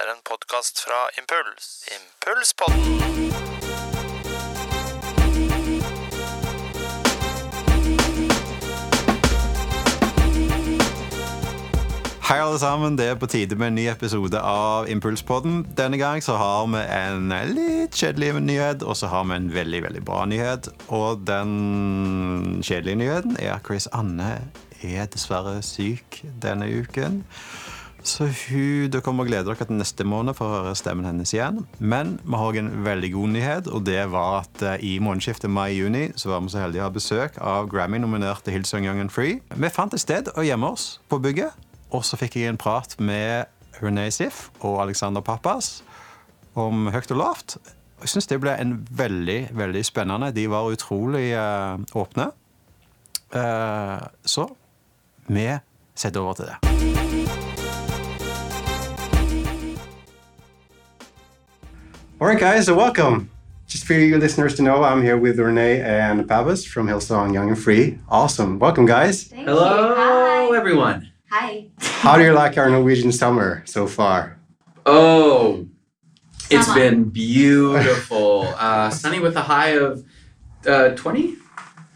er 0.00 0.08
en 0.14 0.22
podkast 0.24 0.80
fra 0.84 0.98
Impuls. 1.20 1.64
Impulspodden. 1.96 2.84
Hei 12.28 12.38
alle 12.38 12.58
sammen, 12.58 12.96
det 12.96 13.06
er 13.10 13.14
på 13.14 13.26
tide 13.26 13.56
med 13.56 13.66
en 13.66 13.74
ny 13.74 13.88
episode 13.92 14.40
av 14.40 14.88
Impulspodden. 14.88 15.66
Denne 15.76 15.98
gang 16.00 16.22
så 16.24 16.38
har 16.40 16.70
vi 16.72 16.80
en 16.96 17.34
litt 17.52 17.98
kjedelig 18.00 18.40
nyhet, 18.40 18.86
og 18.86 18.96
så 18.96 19.10
har 19.12 19.26
vi 19.28 19.36
en 19.36 19.50
veldig, 19.52 19.82
veldig 19.88 20.04
bra 20.06 20.24
nyhet. 20.24 20.70
Og 20.88 21.26
den 21.28 22.62
kjedelige 22.64 23.02
nyheten 23.02 23.36
er 23.36 23.58
at 23.58 23.68
Chris 23.68 23.90
Anne 23.92 24.38
er 24.80 25.12
dessverre 25.12 25.58
syk 25.66 26.22
denne 26.40 26.70
uken. 26.72 27.26
Så 28.02 28.26
hun, 28.26 28.88
dere 28.88 29.02
kommer 29.04 29.26
å 29.26 29.28
glede 29.28 29.50
dere 29.50 29.66
til 29.68 29.76
neste 29.76 30.06
måned 30.08 30.36
for 30.38 30.48
å 30.48 30.60
høre 30.60 30.76
stemmen 30.78 31.04
hennes 31.04 31.32
igjen. 31.34 31.62
Men 31.78 32.14
vi 32.24 32.40
har 32.40 32.58
en 32.60 32.70
veldig 32.86 33.10
god 33.12 33.32
nyhet, 33.34 33.68
og 33.68 33.84
det 33.88 34.00
var 34.12 34.40
at 34.42 34.64
eh, 34.64 34.84
i 34.86 34.92
månedsskiftet 35.04 35.52
mai-juni 35.52 36.06
så 36.16 36.32
var 36.32 36.44
vi 36.44 36.52
så 36.54 36.62
heldige 36.64 36.84
å 36.84 36.88
ha 36.88 36.94
besøk 36.94 37.36
av 37.44 37.68
Grammy-nominerte 37.72 38.54
Hillsong 38.54 38.88
Young 38.88 39.02
and 39.04 39.12
Free. 39.12 39.40
Vi 39.52 39.72
fant 39.72 39.94
et 39.96 40.02
sted 40.02 40.32
å 40.32 40.46
gjemme 40.46 40.72
oss 40.72 40.94
på 41.12 41.20
bygget. 41.22 41.68
Og 41.90 42.06
så 42.06 42.16
fikk 42.20 42.38
jeg 42.38 42.52
en 42.52 42.60
prat 42.60 42.94
med 43.02 43.50
Renee 43.82 44.12
Sif 44.14 44.48
og 44.60 44.80
Alexander 44.84 45.24
Pappas 45.24 45.80
om 46.58 46.88
høyt 46.94 47.12
og 47.12 47.20
lavt. 47.20 47.58
Jeg 48.00 48.14
syns 48.14 48.30
det 48.30 48.40
ble 48.40 48.54
en 48.56 48.78
veldig, 48.96 49.40
veldig 49.56 49.84
spennende. 49.84 50.32
De 50.32 50.46
var 50.50 50.70
utrolig 50.72 51.30
uh, 51.36 51.76
åpne. 51.98 52.30
Uh, 53.34 54.00
så 54.24 54.48
vi 55.28 55.46
setter 55.94 56.24
over 56.24 56.40
til 56.40 56.50
det. 56.50 57.09
All 62.20 62.26
right, 62.26 62.38
guys, 62.38 62.66
so 62.66 62.74
welcome. 62.74 63.30
Just 63.66 63.86
for 63.86 63.94
you 63.94 64.18
listeners 64.18 64.54
to 64.56 64.62
know, 64.62 64.82
I'm 64.84 65.02
here 65.02 65.16
with 65.16 65.38
Renee 65.38 65.80
and 65.80 66.28
Pappas 66.28 66.66
from 66.66 66.86
Hillsong 66.86 67.32
Young 67.32 67.48
and 67.48 67.58
Free. 67.58 67.98
Awesome. 68.10 68.58
Welcome, 68.58 68.84
guys. 68.84 69.24
Thank 69.24 69.48
Hello, 69.48 69.88
you. 69.88 69.94
Hi. 69.94 70.54
everyone. 70.54 71.10
Hi. 71.30 71.68
How 71.78 72.18
do 72.18 72.24
you 72.24 72.32
like 72.32 72.58
our 72.58 72.68
Norwegian 72.68 73.10
summer 73.10 73.62
so 73.64 73.86
far? 73.86 74.38
Oh, 74.84 75.66
it's 76.50 76.66
Summer. 76.66 76.78
been 76.78 77.04
beautiful. 77.04 78.42
uh, 78.58 78.90
sunny 78.90 79.20
with 79.20 79.36
a 79.36 79.40
high 79.42 79.70
of 79.70 80.04
uh, 80.66 80.90
20? 80.90 81.36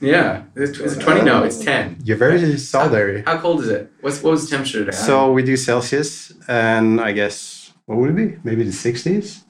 Yeah. 0.01 0.45
Is 0.55 0.71
it, 0.71 0.81
is 0.81 0.97
it 0.97 1.01
20? 1.01 1.21
No, 1.21 1.43
it's 1.43 1.59
10. 1.63 1.99
You're 2.03 2.17
very 2.17 2.57
solitary. 2.57 3.23
How 3.27 3.37
cold 3.37 3.61
is 3.61 3.69
it? 3.69 3.93
What's, 4.01 4.23
what 4.23 4.31
was 4.31 4.45
the 4.49 4.57
temperature 4.57 4.87
today? 4.87 4.97
So 4.97 5.33
we 5.33 5.43
do 5.43 5.59
Celsius, 5.59 6.33
and 6.49 6.99
I 6.99 7.13
guess, 7.13 7.75
what 7.85 7.99
would 7.99 8.09
it 8.09 8.17
be? 8.17 8.39
Maybe 8.43 8.65
the 8.65 8.71
60s? 8.71 9.44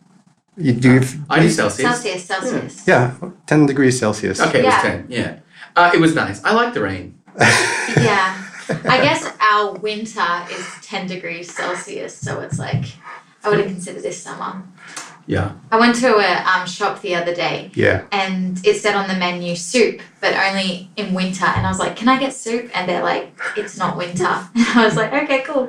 You 0.56 0.72
do, 0.72 1.02
I 1.28 1.40
do 1.40 1.50
Celsius. 1.50 1.88
Celsius, 1.90 2.24
Celsius. 2.24 2.86
yeah, 2.86 3.14
10 3.46 3.66
degrees 3.66 3.98
Celsius. 3.98 4.40
Okay, 4.40 4.60
it 4.60 4.64
was 4.64 4.74
Yeah. 4.74 4.82
10. 4.82 5.06
Yeah. 5.08 5.38
Uh, 5.76 5.90
it 5.92 6.00
was 6.00 6.14
nice. 6.14 6.42
I 6.44 6.52
like 6.52 6.74
the 6.74 6.82
rain. 6.82 7.18
Yeah. 7.96 8.40
I 8.68 8.98
guess 9.02 9.30
our 9.40 9.74
winter 9.74 10.26
is 10.50 10.66
10 10.82 11.06
degrees 11.06 11.52
Celsius, 11.54 12.16
so 12.16 12.40
it's 12.40 12.58
like, 12.58 12.84
I 13.44 13.50
wouldn't 13.50 13.68
consider 13.68 14.00
this 14.00 14.22
summer. 14.22 14.62
Yeah. 15.26 15.52
I 15.70 15.78
went 15.78 15.96
to 15.96 16.16
a 16.16 16.44
um, 16.44 16.66
shop 16.66 17.00
the 17.02 17.14
other 17.14 17.34
day 17.34 17.70
Yeah. 17.74 18.04
and 18.12 18.60
it 18.64 18.76
said 18.76 18.94
on 18.94 19.08
the 19.08 19.14
menu 19.14 19.54
soup, 19.56 20.00
but 20.20 20.34
only 20.34 20.90
in 20.96 21.14
winter. 21.14 21.44
And 21.46 21.66
I 21.66 21.70
was 21.70 21.78
like, 21.78 21.96
can 21.96 22.08
I 22.08 22.18
get 22.18 22.34
soup? 22.34 22.70
And 22.74 22.88
they're 22.88 23.02
like, 23.02 23.32
it's 23.56 23.76
not 23.78 23.96
winter. 23.96 24.24
And 24.26 24.66
I 24.78 24.84
was 24.84 24.96
like, 24.96 25.12
okay, 25.12 25.42
cool. 25.42 25.68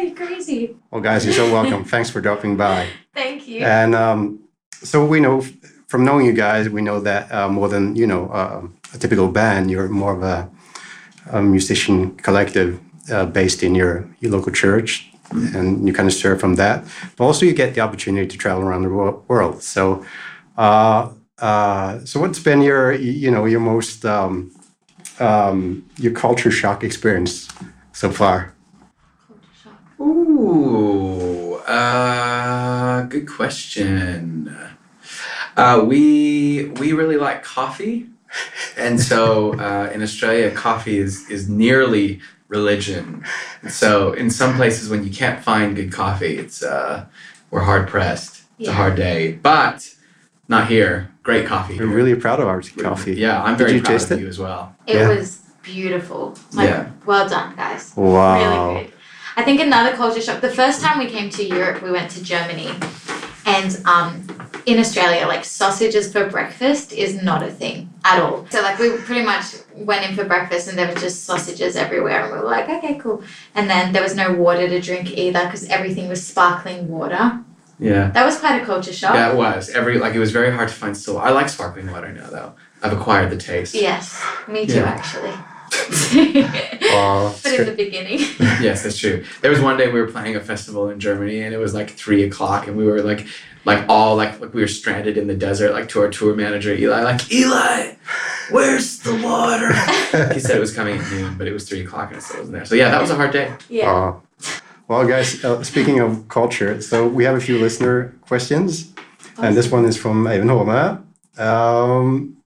You're 0.00 0.14
crazy. 0.16 0.76
Well, 0.90 1.00
guys, 1.00 1.24
you're 1.24 1.34
so 1.34 1.52
welcome. 1.52 1.84
Thanks 1.84 2.10
for 2.10 2.20
dropping 2.20 2.56
by. 2.56 2.88
Thank 3.14 3.48
you. 3.48 3.60
And 3.60 3.94
um, 3.94 4.40
so 4.70 5.04
we 5.04 5.20
know 5.20 5.42
from 5.88 6.04
knowing 6.04 6.26
you 6.26 6.32
guys, 6.32 6.68
we 6.68 6.82
know 6.82 7.00
that 7.00 7.32
uh, 7.32 7.48
more 7.48 7.68
than 7.68 7.96
you 7.96 8.06
know 8.06 8.28
uh, 8.28 8.66
a 8.94 8.98
typical 8.98 9.28
band, 9.28 9.70
you're 9.70 9.88
more 9.88 10.14
of 10.14 10.22
a, 10.22 10.50
a 11.32 11.42
musician 11.42 12.14
collective 12.16 12.80
uh, 13.10 13.26
based 13.26 13.62
in 13.62 13.74
your 13.74 14.08
your 14.20 14.32
local 14.32 14.52
church, 14.52 15.10
and 15.54 15.86
you 15.86 15.92
kind 15.94 16.08
of 16.08 16.14
serve 16.14 16.40
from 16.40 16.54
that. 16.56 16.84
But 17.16 17.24
also, 17.24 17.46
you 17.46 17.54
get 17.54 17.74
the 17.74 17.80
opportunity 17.80 18.26
to 18.26 18.36
travel 18.36 18.62
around 18.62 18.82
the 18.82 18.90
wo- 18.90 19.24
world. 19.28 19.62
So, 19.62 20.04
uh, 20.56 21.10
uh, 21.38 22.00
so 22.04 22.20
what's 22.20 22.38
been 22.38 22.60
your 22.62 22.92
you 22.92 23.30
know 23.30 23.46
your 23.46 23.60
most 23.60 24.04
um, 24.04 24.52
um, 25.18 25.84
your 25.96 26.12
culture 26.12 26.50
shock 26.50 26.84
experience 26.84 27.48
so 27.92 28.10
far? 28.10 28.54
Ooh, 30.00 31.54
uh, 31.66 33.02
good 33.02 33.28
question. 33.28 34.56
Uh, 35.56 35.84
we 35.84 36.66
we 36.80 36.92
really 36.92 37.16
like 37.16 37.42
coffee, 37.42 38.06
and 38.76 39.00
so 39.00 39.54
uh, 39.58 39.90
in 39.92 40.02
Australia, 40.02 40.50
coffee 40.52 40.98
is 40.98 41.28
is 41.28 41.48
nearly 41.48 42.20
religion. 42.46 43.24
So 43.68 44.12
in 44.12 44.30
some 44.30 44.54
places, 44.54 44.88
when 44.88 45.04
you 45.04 45.10
can't 45.10 45.42
find 45.42 45.74
good 45.74 45.92
coffee, 45.92 46.38
it's 46.38 46.62
uh, 46.62 47.06
we're 47.50 47.62
hard 47.62 47.88
pressed. 47.88 48.42
It's 48.60 48.68
a 48.68 48.72
hard 48.72 48.94
day, 48.96 49.32
but 49.32 49.94
not 50.48 50.68
here. 50.68 51.10
Great 51.24 51.46
coffee. 51.46 51.74
We're 51.78 51.86
here. 51.86 51.96
really 51.96 52.14
proud 52.14 52.38
of 52.40 52.46
our 52.48 52.62
coffee. 52.62 53.14
Yeah, 53.14 53.42
I'm 53.42 53.56
Did 53.56 53.64
very 53.64 53.72
you 53.78 53.82
proud 53.82 53.92
taste 53.92 54.10
of 54.10 54.18
it? 54.18 54.22
you 54.22 54.28
as 54.28 54.38
well. 54.38 54.74
It 54.86 54.94
Yeah. 54.96 55.08
was 55.08 55.38
beautiful. 55.62 56.34
Like, 56.54 56.68
Yeah. 56.68 56.86
well 57.04 57.28
done, 57.28 57.54
guys. 57.56 57.92
Wow. 57.96 58.38
Really 58.74 58.84
good. 58.84 58.92
I 59.38 59.44
think 59.44 59.60
another 59.60 59.94
culture 59.94 60.20
shock. 60.20 60.40
The 60.40 60.50
first 60.50 60.82
time 60.82 60.98
we 60.98 61.06
came 61.06 61.30
to 61.30 61.44
Europe, 61.46 61.80
we 61.80 61.92
went 61.92 62.10
to 62.10 62.24
Germany, 62.24 62.70
and 63.46 63.80
um, 63.84 64.26
in 64.66 64.80
Australia, 64.80 65.28
like 65.28 65.44
sausages 65.44 66.12
for 66.12 66.28
breakfast 66.28 66.92
is 66.92 67.22
not 67.22 67.44
a 67.44 67.50
thing 67.50 67.88
at 68.04 68.20
all. 68.20 68.48
So 68.50 68.62
like 68.62 68.80
we 68.80 68.96
pretty 68.96 69.22
much 69.22 69.44
went 69.76 70.04
in 70.04 70.16
for 70.16 70.24
breakfast, 70.24 70.66
and 70.66 70.76
there 70.76 70.88
were 70.88 71.00
just 71.00 71.22
sausages 71.22 71.76
everywhere, 71.76 72.24
and 72.24 72.32
we 72.32 72.38
were 72.40 72.46
like, 72.46 72.68
okay, 72.68 72.96
cool. 72.98 73.22
And 73.54 73.70
then 73.70 73.92
there 73.92 74.02
was 74.02 74.16
no 74.16 74.32
water 74.32 74.68
to 74.68 74.80
drink 74.80 75.12
either 75.16 75.44
because 75.44 75.66
everything 75.66 76.08
was 76.08 76.26
sparkling 76.26 76.88
water. 76.88 77.40
Yeah. 77.78 78.10
That 78.10 78.26
was 78.26 78.40
quite 78.40 78.60
a 78.60 78.64
culture 78.64 78.92
shock. 78.92 79.14
Yeah, 79.14 79.30
it 79.30 79.36
was. 79.36 79.70
Every 79.70 80.00
like 80.00 80.16
it 80.16 80.18
was 80.18 80.32
very 80.32 80.50
hard 80.50 80.68
to 80.68 80.74
find 80.74 80.96
still. 80.96 81.16
I 81.16 81.30
like 81.30 81.48
sparkling 81.48 81.92
water 81.92 82.12
now 82.12 82.28
though. 82.28 82.54
I've 82.82 82.92
acquired 82.92 83.30
the 83.30 83.36
taste. 83.36 83.76
Yes, 83.76 84.20
me 84.48 84.66
too, 84.66 84.80
Yeah. 84.80 84.98
actually. 84.98 85.36
Wow. 86.98 87.34
but 87.42 87.52
in 87.52 87.66
the 87.66 87.72
beginning. 87.72 88.18
yes, 88.60 88.82
that's 88.82 88.98
true. 88.98 89.24
There 89.40 89.50
was 89.50 89.60
one 89.60 89.76
day 89.76 89.90
we 89.90 90.00
were 90.00 90.10
playing 90.10 90.36
a 90.36 90.40
festival 90.40 90.90
in 90.90 91.00
Germany, 91.00 91.40
and 91.42 91.54
it 91.54 91.58
was 91.58 91.74
like 91.74 91.90
three 91.90 92.24
o'clock, 92.24 92.66
and 92.66 92.76
we 92.76 92.84
were 92.84 93.02
like, 93.02 93.26
like 93.64 93.84
all 93.88 94.16
like, 94.16 94.40
like 94.40 94.54
we 94.54 94.60
were 94.60 94.68
stranded 94.68 95.16
in 95.16 95.26
the 95.26 95.34
desert. 95.34 95.72
Like 95.72 95.88
to 95.90 96.00
our 96.00 96.08
tour 96.08 96.34
manager 96.34 96.72
Eli, 96.74 97.02
like 97.02 97.32
Eli, 97.32 97.94
where's 98.50 98.98
the 99.00 99.14
water? 99.22 99.72
he 100.34 100.40
said 100.40 100.56
it 100.56 100.60
was 100.60 100.74
coming 100.74 100.98
at 100.98 101.10
noon, 101.10 101.36
but 101.36 101.46
it 101.46 101.52
was 101.52 101.68
three 101.68 101.84
o'clock, 101.84 102.08
and 102.10 102.18
it 102.18 102.22
still 102.22 102.40
wasn't 102.40 102.56
there. 102.56 102.64
So 102.64 102.74
yeah, 102.74 102.90
that 102.90 103.00
was 103.00 103.10
a 103.10 103.16
hard 103.16 103.32
day. 103.32 103.54
yeah. 103.68 103.90
Uh, 103.90 104.20
well, 104.88 105.06
guys, 105.06 105.44
uh, 105.44 105.62
speaking 105.62 106.00
of 106.00 106.28
culture, 106.28 106.80
so 106.80 107.06
we 107.06 107.24
have 107.24 107.36
a 107.36 107.40
few 107.40 107.58
listener 107.58 108.14
questions, 108.22 108.94
and 109.36 109.54
this 109.54 109.70
one 109.70 109.84
is 109.84 109.98
from 109.98 110.26
Even 110.26 110.48
Holme. 110.48 111.04
Um, 111.36 112.38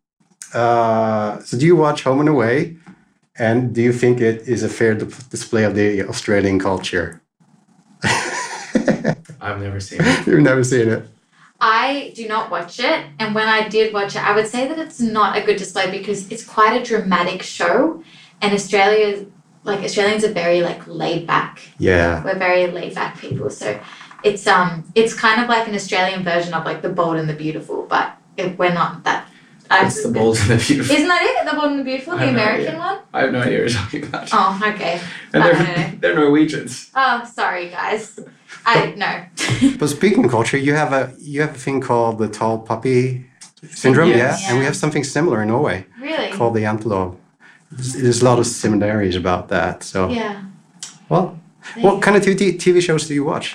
uh, 0.52 1.40
so, 1.40 1.56
do 1.56 1.64
you 1.64 1.76
watch 1.76 2.02
Home 2.02 2.18
and 2.18 2.28
Away, 2.28 2.76
and 3.42 3.74
do 3.74 3.82
you 3.82 3.92
think 3.92 4.20
it 4.20 4.46
is 4.46 4.62
a 4.62 4.68
fair 4.68 4.94
di- 4.94 5.06
display 5.28 5.64
of 5.64 5.74
the 5.74 6.04
Australian 6.12 6.58
culture? 6.60 7.20
I've 9.40 9.60
never 9.60 9.80
seen 9.80 10.00
it. 10.00 10.26
You've 10.26 10.46
never 10.52 10.62
seen 10.62 10.88
it. 10.88 11.02
I 11.60 12.12
do 12.14 12.26
not 12.28 12.50
watch 12.50 12.78
it, 12.78 13.00
and 13.18 13.34
when 13.34 13.48
I 13.48 13.68
did 13.68 13.92
watch 13.92 14.14
it, 14.16 14.22
I 14.28 14.34
would 14.36 14.46
say 14.46 14.66
that 14.68 14.78
it's 14.78 15.00
not 15.00 15.36
a 15.36 15.42
good 15.42 15.56
display 15.56 15.90
because 15.98 16.30
it's 16.30 16.44
quite 16.44 16.80
a 16.80 16.84
dramatic 16.84 17.42
show, 17.42 18.02
and 18.40 18.52
Australia, 18.52 19.26
like 19.64 19.80
Australians, 19.80 20.24
are 20.24 20.32
very 20.32 20.62
like 20.62 20.86
laid 20.86 21.26
back. 21.26 21.60
Yeah. 21.78 22.22
We're 22.24 22.38
very 22.38 22.66
laid 22.68 22.94
back 22.94 23.18
people, 23.18 23.50
so 23.50 23.80
it's 24.22 24.46
um 24.46 24.84
it's 24.94 25.14
kind 25.14 25.40
of 25.42 25.48
like 25.48 25.68
an 25.68 25.74
Australian 25.74 26.22
version 26.24 26.54
of 26.54 26.64
like 26.64 26.82
the 26.82 26.88
Bold 26.88 27.16
and 27.16 27.28
the 27.28 27.38
Beautiful, 27.44 27.86
but 27.88 28.16
it, 28.36 28.58
we're 28.58 28.74
not 28.82 29.04
that. 29.04 29.21
I- 29.72 29.86
It's 29.86 30.02
the 30.02 30.10
bold 30.12 30.36
and 30.38 30.50
the 30.50 30.56
beautiful. 30.66 30.94
Isn't 30.96 31.08
that 31.08 31.22
it? 31.22 31.50
The 31.50 31.56
Bold 31.58 31.70
and 31.72 31.80
the 31.80 31.84
Beautiful, 31.84 32.12
the 32.12 32.18
have 32.20 32.34
no 32.34 32.42
American 32.42 32.78
one. 32.78 32.98
I 33.14 33.20
have 33.22 33.32
no 33.32 33.40
idea 33.40 33.62
what 33.62 33.70
you're 33.72 33.80
talking 33.82 34.04
about. 34.04 34.28
Oh, 34.32 34.60
okay. 34.74 35.00
and 35.32 35.42
they're, 35.44 35.54
know. 35.54 35.92
they're 36.00 36.14
Norwegians. 36.14 36.90
Oh, 36.94 37.24
sorry, 37.32 37.68
guys. 37.70 38.18
I 38.66 38.94
no. 38.96 39.12
But 39.78 39.88
speaking 39.88 40.24
of 40.24 40.30
culture, 40.30 40.56
you 40.56 40.74
have 40.74 40.92
a 40.92 41.12
you 41.18 41.40
have 41.40 41.54
a 41.54 41.58
thing 41.58 41.80
called 41.80 42.18
the 42.18 42.28
tall 42.28 42.58
puppy 42.58 43.26
syndrome, 43.70 44.08
Yes. 44.10 44.42
yeah? 44.42 44.50
and 44.50 44.58
we 44.58 44.64
have 44.64 44.76
something 44.76 45.04
similar 45.04 45.42
in 45.42 45.48
Norway 45.48 45.86
really? 46.00 46.30
called 46.32 46.54
the 46.54 46.64
antelope. 46.66 47.18
There's, 47.70 47.92
there's 47.94 48.22
a 48.22 48.24
lot 48.24 48.38
of 48.38 48.46
similarities 48.46 49.16
about 49.16 49.48
that. 49.48 49.82
So, 49.82 50.08
Yeah. 50.10 50.42
well, 51.08 51.26
There 51.74 51.82
you 51.82 51.90
what 51.90 52.02
kind 52.02 52.16
of 52.16 52.22
TV, 52.22 52.56
TV 52.58 52.80
shows 52.82 53.06
do 53.08 53.14
you 53.14 53.24
watch? 53.24 53.54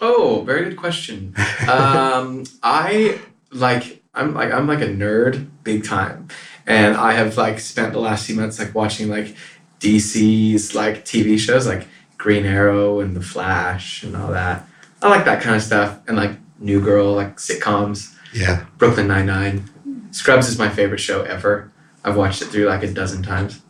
Oh, 0.00 0.42
very 0.46 0.64
good 0.64 0.76
question. 0.78 1.34
um, 1.68 2.44
I 2.62 3.18
like 3.52 3.99
I'm 4.14 4.34
like 4.34 4.52
I'm 4.52 4.66
like 4.66 4.80
a 4.80 4.86
nerd 4.88 5.48
big 5.62 5.84
time, 5.84 6.28
and 6.66 6.96
I 6.96 7.12
have 7.12 7.36
like 7.36 7.60
spent 7.60 7.92
the 7.92 8.00
last 8.00 8.26
few 8.26 8.34
months 8.34 8.58
like 8.58 8.74
watching 8.74 9.08
like 9.08 9.36
DC's 9.80 10.74
like 10.74 11.04
TV 11.04 11.38
shows 11.38 11.66
like 11.66 11.86
Green 12.18 12.44
Arrow 12.44 13.00
and 13.00 13.14
The 13.16 13.20
Flash 13.22 14.02
and 14.02 14.16
all 14.16 14.32
that. 14.32 14.66
I 15.02 15.08
like 15.08 15.24
that 15.24 15.42
kind 15.42 15.56
of 15.56 15.62
stuff, 15.62 15.98
and 16.08 16.16
like 16.16 16.32
New 16.58 16.80
Girl, 16.80 17.12
like 17.14 17.36
sitcoms, 17.36 18.14
Yeah. 18.34 18.64
Brooklyn 18.78 19.06
Nine 19.08 19.26
Nine, 19.26 19.64
Scrubs 20.10 20.48
is 20.48 20.58
my 20.58 20.68
favorite 20.68 20.98
show 20.98 21.22
ever. 21.22 21.70
I've 22.04 22.16
watched 22.16 22.42
it 22.42 22.46
through 22.46 22.66
like 22.66 22.82
a 22.82 22.92
dozen 22.92 23.22
times, 23.22 23.60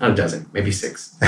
not 0.00 0.12
a 0.12 0.14
dozen, 0.14 0.48
maybe 0.52 0.70
six. 0.70 1.16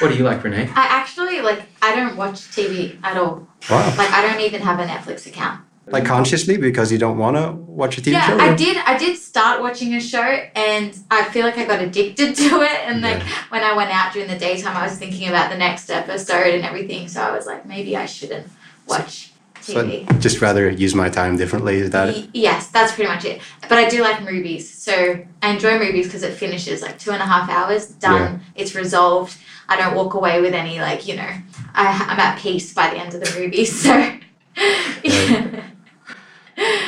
What 0.00 0.10
do 0.10 0.14
you 0.18 0.24
like, 0.24 0.44
Renee? 0.44 0.68
I 0.74 0.86
actually 0.90 1.40
like 1.40 1.62
I 1.80 1.96
don't 1.96 2.16
watch 2.16 2.34
TV 2.54 2.98
at 3.02 3.16
all. 3.16 3.48
wow. 3.70 3.94
Like 3.96 4.10
I 4.10 4.20
don't 4.28 4.40
even 4.42 4.60
have 4.60 4.78
a 4.78 4.84
Netflix 4.84 5.26
account. 5.26 5.62
Like 5.88 6.04
consciously 6.04 6.56
because 6.56 6.90
you 6.90 6.98
don't 6.98 7.16
want 7.16 7.36
to 7.36 7.52
watch 7.52 7.96
a 7.96 8.00
TV 8.00 8.12
yeah, 8.12 8.26
show? 8.26 8.38
I 8.38 8.54
did. 8.56 8.76
I 8.78 8.98
did 8.98 9.16
start 9.16 9.60
watching 9.60 9.94
a 9.94 10.00
show, 10.00 10.18
and 10.20 10.98
I 11.10 11.22
feel 11.24 11.44
like 11.44 11.58
I 11.58 11.64
got 11.64 11.80
addicted 11.80 12.34
to 12.42 12.62
it. 12.62 12.80
And 12.86 13.02
like 13.02 13.22
when 13.50 13.62
I 13.62 13.72
went 13.74 13.90
out 13.90 14.12
during 14.12 14.28
the 14.28 14.38
daytime, 14.38 14.76
I 14.76 14.82
was 14.82 14.98
thinking 14.98 15.28
about 15.28 15.50
the 15.50 15.56
next 15.56 15.88
episode 15.88 16.54
and 16.54 16.64
everything. 16.64 17.06
So 17.06 17.22
I 17.22 17.30
was 17.30 17.46
like, 17.46 17.66
maybe 17.66 17.96
I 17.96 18.06
shouldn't 18.06 18.48
watch 18.88 19.30
So 19.60 19.84
TV. 19.84 20.10
I'd 20.10 20.20
just 20.20 20.40
rather 20.40 20.68
use 20.68 20.94
my 20.94 21.08
time 21.08 21.36
differently. 21.36 21.76
Is 21.76 21.90
that 21.90 22.08
it? 22.08 22.30
Yes, 22.34 22.66
that's 22.68 22.92
pretty 22.92 23.08
much 23.08 23.24
it. 23.24 23.40
But 23.62 23.78
I 23.78 23.88
do 23.88 24.02
like 24.02 24.22
movies. 24.22 24.68
So 24.68 25.24
I 25.40 25.50
enjoy 25.50 25.78
movies 25.78 26.06
because 26.06 26.24
it 26.24 26.34
finishes 26.34 26.82
like 26.82 26.98
two 26.98 27.12
and 27.12 27.22
a 27.22 27.26
half 27.26 27.48
hours, 27.48 27.86
done. 27.86 28.40
It's 28.56 28.74
resolved. 28.74 29.38
I 29.68 29.76
don't 29.76 29.94
walk 29.94 30.14
away 30.14 30.40
with 30.40 30.52
any 30.52 30.80
like 30.80 31.06
you 31.06 31.14
know. 31.14 31.30
I, 31.74 32.06
I'm 32.08 32.18
at 32.18 32.40
peace 32.40 32.74
by 32.74 32.90
the 32.90 32.96
end 32.96 33.14
of 33.14 33.20
the 33.20 33.38
movie. 33.38 33.66
So. 33.76 34.18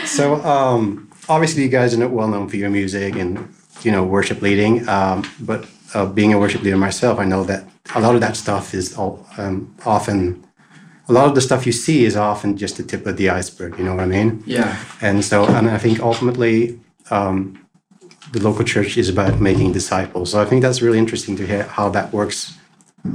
So 0.07 0.37
um, 0.45 1.11
obviously, 1.29 1.63
you 1.63 1.69
guys 1.69 1.95
are 1.95 1.99
not 1.99 2.11
well 2.11 2.29
known 2.29 2.49
for 2.49 2.57
your 2.57 2.71
music 2.71 3.17
and 3.17 3.55
you 3.83 3.93
know 3.93 4.05
worship 4.05 4.43
leading. 4.43 4.89
Um, 4.89 5.29
but 5.41 5.67
uh, 5.95 6.07
being 6.07 6.33
a 6.33 6.39
worship 6.39 6.63
leader 6.63 6.77
myself, 6.77 7.19
I 7.19 7.25
know 7.25 7.45
that 7.45 7.65
a 7.95 8.01
lot 8.01 8.15
of 8.15 8.21
that 8.21 8.37
stuff 8.37 8.75
is 8.75 8.97
all, 8.97 9.27
um, 9.37 9.75
often. 9.85 10.45
A 11.11 11.13
lot 11.13 11.27
of 11.27 11.35
the 11.35 11.41
stuff 11.41 11.65
you 11.65 11.73
see 11.73 12.05
is 12.05 12.17
often 12.17 12.59
just 12.59 12.77
the 12.77 12.83
tip 12.83 13.07
of 13.07 13.17
the 13.17 13.31
iceberg. 13.31 13.79
You 13.79 13.85
know 13.85 13.95
what 13.95 14.05
I 14.05 14.07
mean? 14.07 14.43
Yeah, 14.45 14.77
And 15.01 15.25
so, 15.25 15.47
and 15.47 15.71
I 15.71 15.79
think 15.79 16.01
ultimately, 16.01 16.79
um, 17.11 17.67
the 18.33 18.43
local 18.43 18.63
church 18.65 18.99
is 18.99 19.09
about 19.09 19.41
making 19.41 19.73
disciples. 19.73 20.31
So 20.33 20.43
I 20.43 20.45
think 20.45 20.61
that's 20.61 20.83
really 20.83 20.99
interesting 20.99 21.35
to 21.37 21.47
hear 21.47 21.63
how 21.63 21.89
that 21.91 22.13
works 22.13 22.59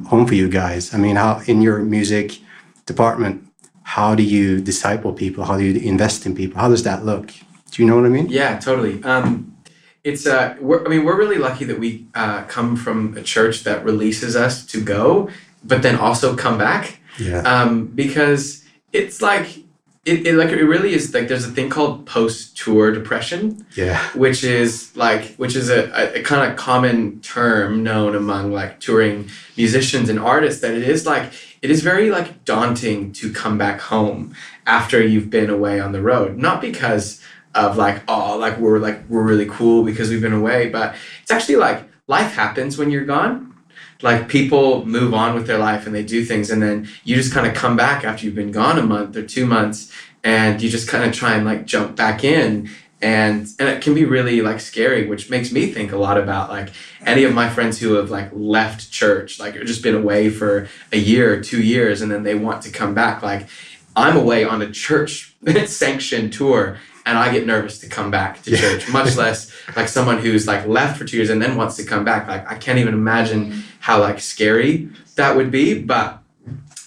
home 0.08 0.26
for 0.26 0.34
you 0.34 0.50
guys. 0.50 0.94
I 0.94 0.98
mean, 0.98 1.18
how 1.18 1.42
in 1.46 1.62
your 1.62 1.80
music 1.80 2.40
department, 2.88 3.48
how 3.84 4.16
do 4.16 4.24
you 4.24 4.60
disciple 4.62 5.14
people? 5.14 5.44
How 5.46 5.58
do 5.58 5.64
you 5.64 5.80
invest 5.80 6.26
in 6.26 6.36
people? 6.36 6.60
How 6.60 6.70
does 6.70 6.84
that 6.84 7.06
look? 7.06 7.28
Do 7.72 7.82
you 7.82 7.88
know 7.88 7.96
what 7.96 8.06
I 8.06 8.10
mean? 8.10 8.28
yeah, 8.30 8.60
totally. 8.60 9.04
Um, 9.04 9.56
it's 10.04 10.26
uh, 10.28 10.56
we're, 10.60 10.86
I 10.86 10.90
mean, 10.90 11.06
we're 11.06 11.18
really 11.18 11.38
lucky 11.38 11.66
that 11.66 11.80
we 11.80 12.06
uh, 12.14 12.44
come 12.44 12.76
from 12.76 13.16
a 13.18 13.22
church 13.24 13.64
that 13.64 13.84
releases 13.86 14.36
us 14.36 14.66
to 14.68 14.82
go, 14.82 15.30
but 15.64 15.82
then 15.82 15.96
also 15.96 16.36
come 16.36 16.58
back. 16.58 17.00
Yeah. 17.20 17.40
um, 17.40 17.88
because 17.88 18.64
it's 18.92 19.22
like 19.22 19.60
it, 20.06 20.26
it 20.28 20.34
like 20.36 20.50
it 20.50 20.64
really 20.66 20.94
is 20.94 21.14
like 21.14 21.28
there's 21.28 21.46
a 21.46 21.52
thing 21.52 21.70
called 21.70 22.06
post 22.08 22.58
tour 22.58 22.92
depression 22.92 23.66
Yeah. 23.76 24.00
which 24.16 24.44
is 24.44 24.96
like 24.98 25.36
which 25.36 25.56
is 25.56 25.70
a, 25.70 25.90
a, 25.94 26.20
a 26.20 26.24
kind 26.24 26.52
of 26.52 26.58
common 26.58 27.22
term 27.22 27.84
known 27.84 28.16
among 28.16 28.52
like 28.52 28.80
touring 28.80 29.30
musicians 29.56 30.10
and 30.10 30.20
artists 30.20 30.62
that 30.62 30.74
it 30.74 30.84
is 30.84 31.06
like 31.06 31.32
it 31.64 31.72
is 31.72 31.82
very 31.82 32.12
like 32.12 32.44
daunting 32.44 33.14
to 33.14 33.32
come 33.32 33.58
back 33.58 33.80
home 33.80 34.36
after 34.68 35.02
you've 35.02 35.30
been 35.30 35.50
away 35.50 35.80
on 35.80 35.94
the 35.94 36.02
road. 36.02 36.38
Not 36.38 36.60
because 36.60 37.24
of 37.56 37.78
like 37.78 38.04
oh 38.08 38.38
like 38.38 38.58
we're 38.58 38.80
like 38.80 39.08
we're 39.08 39.24
really 39.24 39.46
cool 39.46 39.84
because 39.84 40.10
we've 40.10 40.24
been 40.24 40.34
away 40.34 40.68
but 40.70 40.96
it's 41.22 41.30
actually 41.30 41.56
like 41.56 41.88
life 42.08 42.34
happens 42.34 42.78
when 42.78 42.92
you're 42.92 43.06
gone. 43.06 43.56
Like 44.02 44.28
people 44.28 44.86
move 44.86 45.14
on 45.14 45.34
with 45.34 45.48
their 45.48 45.58
life 45.58 45.86
and 45.86 45.96
they 45.96 46.04
do 46.04 46.26
things 46.26 46.52
and 46.52 46.62
then 46.62 46.90
you 47.06 47.16
just 47.16 47.34
kind 47.34 47.48
of 47.48 47.54
come 47.54 47.78
back 47.78 48.04
after 48.04 48.26
you've 48.26 48.36
been 48.36 48.52
gone 48.52 48.78
a 48.78 48.84
month 48.84 49.16
or 49.16 49.26
two 49.26 49.46
months 49.46 49.90
and 50.22 50.62
you 50.62 50.70
just 50.70 50.90
kind 50.90 51.06
of 51.06 51.14
try 51.14 51.36
and 51.36 51.46
like 51.46 51.66
jump 51.66 51.96
back 51.96 52.26
in 52.26 52.70
and 53.04 53.48
and 53.60 53.68
it 53.70 53.82
can 53.84 53.94
be 53.94 54.06
really 54.06 54.42
like 54.42 54.60
scary 54.62 55.06
which 55.06 55.30
makes 55.30 55.52
me 55.52 55.68
think 55.76 55.92
a 55.92 55.98
lot 55.98 56.18
about 56.18 56.50
like 56.50 56.70
any 57.06 57.24
of 57.26 57.34
my 57.34 57.50
friends 57.50 57.78
who 57.80 57.94
have 57.96 58.10
like 58.10 58.30
left 58.34 58.90
church 58.92 59.40
like 59.40 59.56
or 59.58 59.64
just 59.66 59.84
been 59.84 59.96
away 60.04 60.30
for 60.30 60.68
a 60.94 60.98
year 60.98 61.34
or 61.34 61.42
two 61.42 61.62
years 61.62 62.02
and 62.02 62.10
then 62.12 62.24
they 62.24 62.34
want 62.36 62.62
to 62.64 62.72
come 62.72 62.94
back. 62.94 63.22
Like 63.22 63.48
i'm 63.96 64.18
away 64.18 64.44
on 64.44 64.62
a 64.62 64.72
church 64.72 65.36
sanctioned 65.68 66.34
tour 66.34 66.78
and 67.06 67.16
i 67.18 67.32
get 67.32 67.46
nervous 67.46 67.78
to 67.80 67.88
come 67.88 68.10
back 68.10 68.42
to 68.44 68.50
Yeah. 68.52 68.62
church 68.62 68.90
much 68.90 69.16
less 69.24 69.52
like 69.76 69.88
someone 69.88 70.18
who's 70.20 70.48
like 70.48 70.66
left 70.66 70.98
for 70.98 71.06
two 71.06 71.18
years 71.18 71.30
and 71.30 71.40
then 71.42 71.58
wants 71.58 71.76
to 71.76 71.84
come 71.84 72.04
back. 72.06 72.28
Like 72.28 72.50
i 72.52 72.56
can't 72.56 72.80
even 72.80 72.94
imagine 72.94 73.64
how 73.82 74.00
like 74.00 74.20
scary 74.20 74.90
that 75.16 75.36
would 75.36 75.52
be 75.52 75.66
but 75.94 76.20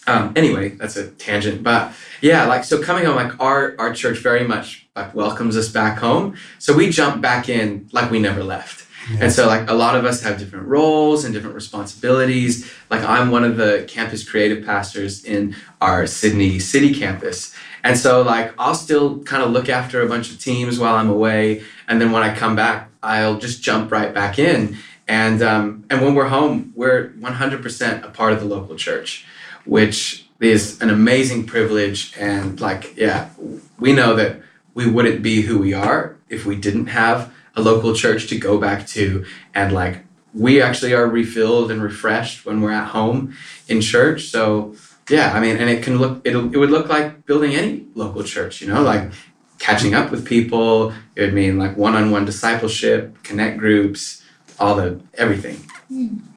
um, 0.08 0.32
anyway 0.36 0.70
that's 0.70 0.96
a 0.96 1.10
tangent 1.10 1.62
but 1.62 1.92
yeah 2.22 2.46
like 2.46 2.64
so 2.64 2.82
coming 2.82 3.04
home 3.04 3.16
like 3.16 3.38
our 3.40 3.74
our 3.78 3.92
church 3.92 4.18
very 4.18 4.44
much 4.46 4.85
like 4.96 5.14
welcomes 5.14 5.56
us 5.56 5.68
back 5.68 5.98
home. 5.98 6.36
So 6.58 6.74
we 6.74 6.90
jump 6.90 7.20
back 7.20 7.48
in 7.48 7.88
like 7.92 8.10
we 8.10 8.18
never 8.18 8.42
left. 8.42 8.86
And 9.20 9.32
so 9.32 9.46
like 9.46 9.70
a 9.70 9.74
lot 9.74 9.94
of 9.94 10.04
us 10.04 10.22
have 10.22 10.38
different 10.38 10.66
roles 10.66 11.24
and 11.24 11.32
different 11.32 11.54
responsibilities. 11.54 12.72
Like 12.90 13.02
i'm 13.02 13.30
one 13.30 13.44
of 13.44 13.56
the 13.56 13.84
campus 13.88 14.28
creative 14.28 14.64
pastors 14.64 15.24
in 15.24 15.54
our 15.80 16.06
sydney 16.06 16.58
city 16.58 16.92
campus. 16.92 17.54
And 17.84 17.96
so 17.96 18.22
like 18.22 18.52
i'll 18.58 18.74
still 18.74 19.20
kind 19.20 19.42
of 19.42 19.50
look 19.50 19.68
after 19.68 20.02
a 20.02 20.08
bunch 20.08 20.32
of 20.32 20.40
teams 20.40 20.78
while 20.78 20.96
i'm 20.96 21.08
away. 21.08 21.62
And 21.88 22.00
then 22.00 22.10
when 22.12 22.22
i 22.22 22.34
come 22.34 22.56
back 22.56 22.90
i'll 23.02 23.38
just 23.38 23.62
jump 23.62 23.92
right 23.92 24.12
back 24.12 24.38
in. 24.38 24.76
And 25.08 25.40
um, 25.40 25.84
and 25.88 26.02
when 26.02 26.14
we're 26.14 26.28
home 26.28 26.72
we're 26.74 27.10
100% 27.10 28.02
a 28.02 28.08
part 28.08 28.32
of 28.32 28.40
the 28.40 28.46
local 28.46 28.76
church 28.76 29.24
which 29.64 30.26
is 30.40 30.80
an 30.80 30.90
amazing 30.90 31.46
privilege. 31.46 32.12
And 32.18 32.60
like 32.60 32.96
yeah 32.96 33.30
we 33.78 33.92
know 33.92 34.16
that 34.16 34.42
we 34.76 34.84
wouldn't 34.94 35.20
be 35.22 35.36
who 35.42 35.58
we 35.58 35.72
are 35.74 36.16
if 36.28 36.46
we 36.46 36.54
didn't 36.54 36.88
have 37.02 37.32
a 37.56 37.60
local 37.70 37.92
church 37.94 38.28
to 38.28 38.38
go 38.38 38.58
back 38.58 38.86
to. 38.94 39.24
And 39.54 39.72
like 39.72 39.94
we 40.32 40.62
actually 40.62 40.94
are 40.94 41.08
refilled 41.08 41.70
and 41.72 41.82
refreshed 41.82 42.46
when 42.46 42.60
we're 42.60 42.78
at 42.82 42.88
home 42.98 43.34
in 43.66 43.80
church. 43.80 44.20
So 44.34 44.76
yeah 45.08 45.32
i 45.34 45.38
mean 45.38 45.56
and 45.56 45.70
it 45.70 45.84
can 45.84 45.98
look 45.98 46.20
it'll, 46.24 46.52
it 46.52 46.56
would 46.56 46.74
look 46.76 46.88
like 46.88 47.24
building 47.26 47.54
any 47.54 47.86
local 47.94 48.24
church 48.24 48.60
you 48.60 48.66
know 48.66 48.82
like 48.82 49.12
catching 49.58 49.94
up 49.94 50.10
with 50.10 50.24
people. 50.24 50.92
It 51.14 51.22
would 51.22 51.34
mean 51.34 51.58
like 51.58 51.76
one-on-one 51.76 52.24
discipleship 52.24 53.22
connect 53.22 53.58
groups 53.58 54.22
all 54.58 54.74
the 54.74 55.00
everything. 55.14 55.58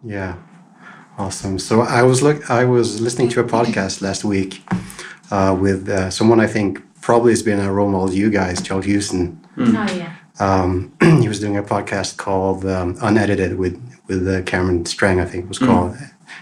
Yeah, 0.03 0.37
awesome. 1.17 1.59
So 1.59 1.81
I 1.81 2.03
was 2.03 2.21
look, 2.21 2.49
I 2.49 2.65
was 2.65 3.01
listening 3.01 3.29
to 3.29 3.39
a 3.39 3.43
podcast 3.43 4.01
last 4.01 4.23
week 4.23 4.63
uh, 5.31 5.55
with 5.59 5.89
uh, 5.89 6.09
someone 6.09 6.39
I 6.39 6.47
think 6.47 6.81
probably 7.09 7.31
has 7.31 7.41
been 7.41 7.59
a 7.59 7.73
role 7.73 7.89
model 7.89 8.09
to 8.09 8.15
you 8.15 8.29
guys, 8.29 8.61
Joel 8.61 8.81
Houston. 8.81 9.43
oh 9.57 9.87
yeah. 9.95 10.13
Um, 10.39 10.93
he 11.23 11.27
was 11.27 11.39
doing 11.39 11.57
a 11.57 11.63
podcast 11.63 12.17
called 12.17 12.67
um, 12.67 12.97
Unedited 13.01 13.57
with 13.57 13.75
with 14.07 14.27
uh, 14.27 14.43
Cameron 14.43 14.85
Strang, 14.85 15.19
I 15.19 15.25
think 15.25 15.45
it 15.45 15.47
was 15.47 15.57
called. 15.57 15.97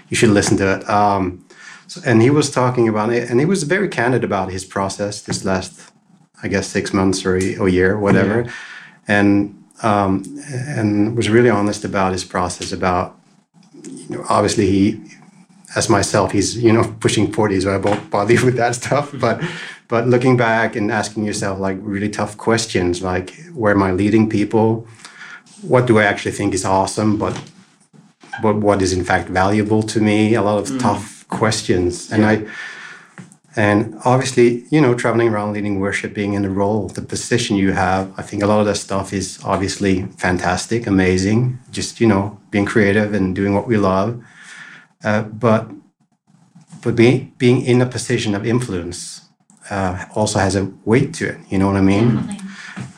You 0.10 0.18
should 0.18 0.32
listen 0.32 0.58
to 0.58 0.68
it. 0.76 0.90
Um, 0.90 1.46
so, 1.88 2.02
and 2.06 2.22
he 2.22 2.30
was 2.30 2.52
talking 2.52 2.90
about 2.90 3.14
it, 3.14 3.30
and 3.30 3.40
he 3.40 3.46
was 3.46 3.64
very 3.64 3.88
candid 3.88 4.26
about 4.26 4.52
his 4.52 4.66
process 4.66 5.22
this 5.22 5.46
last, 5.46 5.90
I 6.44 6.50
guess, 6.50 6.68
six 6.68 6.94
months 6.94 7.26
or 7.26 7.38
a, 7.38 7.56
or 7.56 7.68
a 7.70 7.72
year, 7.72 7.98
whatever, 7.98 8.52
and 9.08 9.56
um, 9.84 10.24
and 10.78 11.16
was 11.16 11.30
really 11.30 11.50
honest 11.50 11.86
about 11.86 12.12
his 12.12 12.26
process. 12.26 12.74
About 12.74 13.18
you 13.84 14.18
know, 14.18 14.26
obviously 14.28 14.66
he, 14.68 15.02
as 15.78 15.88
myself, 15.90 16.34
he's 16.34 16.62
you 16.62 16.74
know 16.74 16.84
pushing 17.00 17.32
forty, 17.32 17.58
so 17.62 17.70
I 17.74 17.78
won't 17.78 18.10
bother 18.10 18.34
you 18.34 18.46
with 18.46 18.58
that 18.58 18.76
stuff. 18.76 19.14
But 19.14 19.42
but 19.88 20.08
looking 20.08 20.36
back 20.36 20.75
and 20.75 20.91
asking 20.91 21.24
yourself 21.24 21.60
like 21.60 21.77
really 21.82 22.10
tough 22.10 22.38
questions, 22.38 23.01
like 23.01 23.34
where 23.53 23.74
am 23.74 23.84
I 23.84 23.91
leading 23.91 24.29
people? 24.29 24.88
What 25.62 25.88
do 25.88 25.98
I 25.98 26.03
actually 26.03 26.34
think 26.34 26.53
is 26.53 26.65
awesome? 26.65 27.17
But 27.17 27.41
but 28.41 28.58
what 28.58 28.82
is 28.82 28.94
in 28.94 29.03
fact 29.03 29.29
valuable 29.29 29.82
to 29.84 30.01
me? 30.01 30.36
A 30.36 30.41
lot 30.41 30.60
of 30.60 30.79
tough 30.79 31.25
questions, 31.29 32.12
and 32.12 32.25
I. 32.25 32.46
And 33.56 33.98
obviously, 34.06 34.65
you 34.70 34.79
know, 34.79 34.94
traveling 34.94 35.29
around 35.29 35.53
leading 35.53 35.79
worship, 35.79 36.13
being 36.13 36.34
in 36.34 36.44
the 36.44 36.50
role, 36.51 36.89
the 36.89 37.01
position 37.01 37.56
you 37.58 37.72
have, 37.72 38.13
I 38.15 38.22
think 38.22 38.44
a 38.44 38.46
lot 38.46 38.60
of 38.60 38.67
that 38.67 38.75
stuff 38.75 39.12
is 39.12 39.39
obviously 39.44 40.03
fantastic, 40.20 40.86
amazing. 40.86 41.58
Just, 41.72 42.00
you 42.00 42.06
know, 42.06 42.39
being 42.51 42.67
creative 42.67 43.15
and 43.15 43.36
doing 43.36 43.56
what 43.56 43.65
we 43.65 43.77
love. 43.77 44.24
Uh, 45.03 45.24
but 45.24 45.72
but 46.84 46.96
being, 46.96 47.34
being 47.39 47.65
in 47.65 47.82
a 47.82 47.88
position 47.88 48.36
of 48.36 48.46
influence 48.46 49.27
uh, 49.70 50.06
also 50.16 50.40
has 50.40 50.56
a 50.56 50.72
weight 50.86 51.14
to 51.16 51.30
it. 51.30 51.38
You 51.50 51.58
know 51.60 51.68
what 51.68 51.78
I 51.78 51.82
mean? 51.82 52.40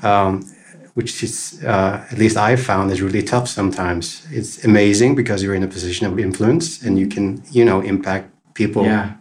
Um, 0.04 0.46
which 0.94 1.24
is 1.24 1.62
uh, 1.64 2.06
at 2.12 2.18
least 2.18 2.36
I 2.36 2.56
found 2.56 2.92
is 2.92 3.02
really 3.02 3.24
tough 3.24 3.48
sometimes. 3.48 4.28
It's 4.32 4.66
amazing 4.66 5.16
because 5.16 5.42
you're 5.44 5.56
in 5.56 5.64
a 5.64 5.68
position 5.68 6.08
of 6.08 6.20
influence 6.20 6.82
and 6.82 7.00
you 7.00 7.08
can, 7.08 7.42
you 7.52 7.64
know, 7.64 7.82
impact 7.82 8.32
people 8.54 8.84
yeah 8.84 9.14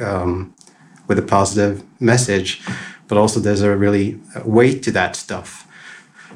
um, 0.00 0.54
with 1.08 1.18
a 1.18 1.22
positive 1.22 1.82
message, 2.00 2.62
but 3.08 3.18
also 3.18 3.40
there's 3.40 3.62
a 3.62 3.76
really 3.76 4.20
weight 4.44 4.82
to 4.84 4.90
that 4.92 5.16
stuff. 5.16 5.66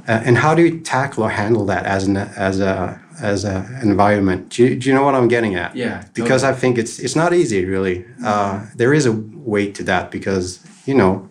Uh, 0.08 0.22
and 0.24 0.38
how 0.38 0.54
do 0.54 0.62
you 0.62 0.80
tackle 0.80 1.24
or 1.24 1.30
handle 1.30 1.64
that 1.66 1.84
as 1.84 2.06
an 2.06 2.16
as 2.16 2.60
a 2.60 3.00
as 3.20 3.44
an 3.44 3.66
environment. 3.82 4.50
Do 4.50 4.64
you, 4.64 4.76
do 4.76 4.88
you 4.88 4.94
know 4.94 5.02
what 5.04 5.14
I'm 5.14 5.28
getting 5.28 5.54
at? 5.54 5.74
Yeah. 5.76 6.04
Because 6.14 6.44
I 6.44 6.52
think 6.52 6.78
it's 6.78 6.98
it's 6.98 7.16
not 7.16 7.32
easy, 7.32 7.64
really. 7.64 8.04
Uh, 8.24 8.66
there 8.76 8.92
is 8.94 9.06
a 9.06 9.12
weight 9.12 9.74
to 9.76 9.84
that 9.84 10.10
because 10.10 10.60
you 10.86 10.94
know, 10.94 11.28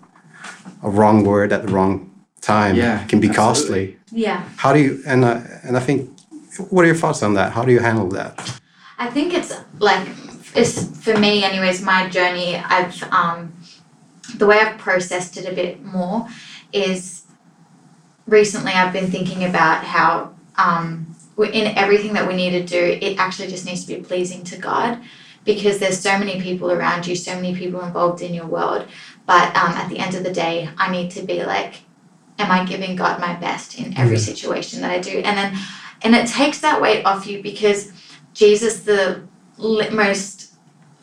a 0.83 0.89
wrong 0.89 1.23
word 1.23 1.51
at 1.53 1.61
the 1.65 1.71
wrong 1.71 2.11
time 2.41 2.75
Yeah, 2.75 3.03
can 3.07 3.19
be 3.19 3.29
absolutely. 3.29 3.87
costly. 3.93 3.97
Yeah. 4.11 4.43
How 4.57 4.73
do 4.73 4.79
you 4.79 5.01
and 5.05 5.23
uh, 5.25 5.41
and 5.63 5.77
I 5.77 5.79
think, 5.79 6.09
what 6.69 6.83
are 6.83 6.87
your 6.87 6.95
thoughts 6.95 7.23
on 7.23 7.33
that? 7.35 7.53
How 7.53 7.63
do 7.65 7.71
you 7.71 7.79
handle 7.79 8.09
that? 8.09 8.59
I 8.97 9.09
think 9.09 9.33
it's 9.33 9.53
like 9.79 10.07
it's 10.55 10.83
for 11.03 11.17
me 11.19 11.43
anyways 11.43 11.81
my 11.81 12.07
journey 12.09 12.55
I've 12.57 13.03
um 13.11 13.53
the 14.37 14.45
way 14.47 14.59
I've 14.59 14.77
processed 14.77 15.35
it 15.37 15.45
a 15.45 15.53
bit 15.53 15.83
more 15.83 16.27
is 16.71 17.23
recently 18.25 18.71
I've 18.71 18.93
been 18.93 19.11
thinking 19.11 19.43
about 19.43 19.83
how 19.83 20.33
um 20.57 20.87
we- 20.97 21.14
in 21.37 21.77
everything 21.77 22.13
that 22.13 22.27
we 22.27 22.35
need 22.35 22.51
to 22.51 22.63
do 22.63 22.97
it 23.01 23.19
actually 23.19 23.47
just 23.47 23.65
needs 23.65 23.85
to 23.85 23.95
be 23.95 24.03
pleasing 24.03 24.43
to 24.43 24.57
God 24.57 25.01
because 25.43 25.79
there's 25.79 25.99
so 25.99 26.17
many 26.17 26.41
people 26.41 26.71
around 26.71 27.05
you 27.05 27.15
so 27.15 27.35
many 27.35 27.55
people 27.55 27.81
involved 27.81 28.21
in 28.21 28.33
your 28.33 28.47
world. 28.47 28.85
But 29.25 29.55
um 29.55 29.71
at 29.71 29.89
the 29.89 29.99
end 29.99 30.15
of 30.15 30.23
the 30.23 30.31
day 30.31 30.69
I 30.77 30.91
need 30.91 31.11
to 31.11 31.21
be 31.21 31.43
like 31.43 31.81
am 32.37 32.51
I 32.51 32.65
giving 32.65 32.95
God 32.95 33.19
my 33.19 33.33
best 33.33 33.79
in 33.79 33.97
every 33.97 34.17
situation 34.17 34.81
that 34.81 34.91
I 34.91 34.99
do? 34.99 35.19
And 35.19 35.37
then 35.37 35.57
and 36.01 36.15
it 36.15 36.27
takes 36.27 36.59
that 36.59 36.81
weight 36.81 37.05
off 37.05 37.25
you 37.25 37.41
because 37.41 37.91
Jesus, 38.33 38.81
the 38.81 39.23
most 39.57 40.53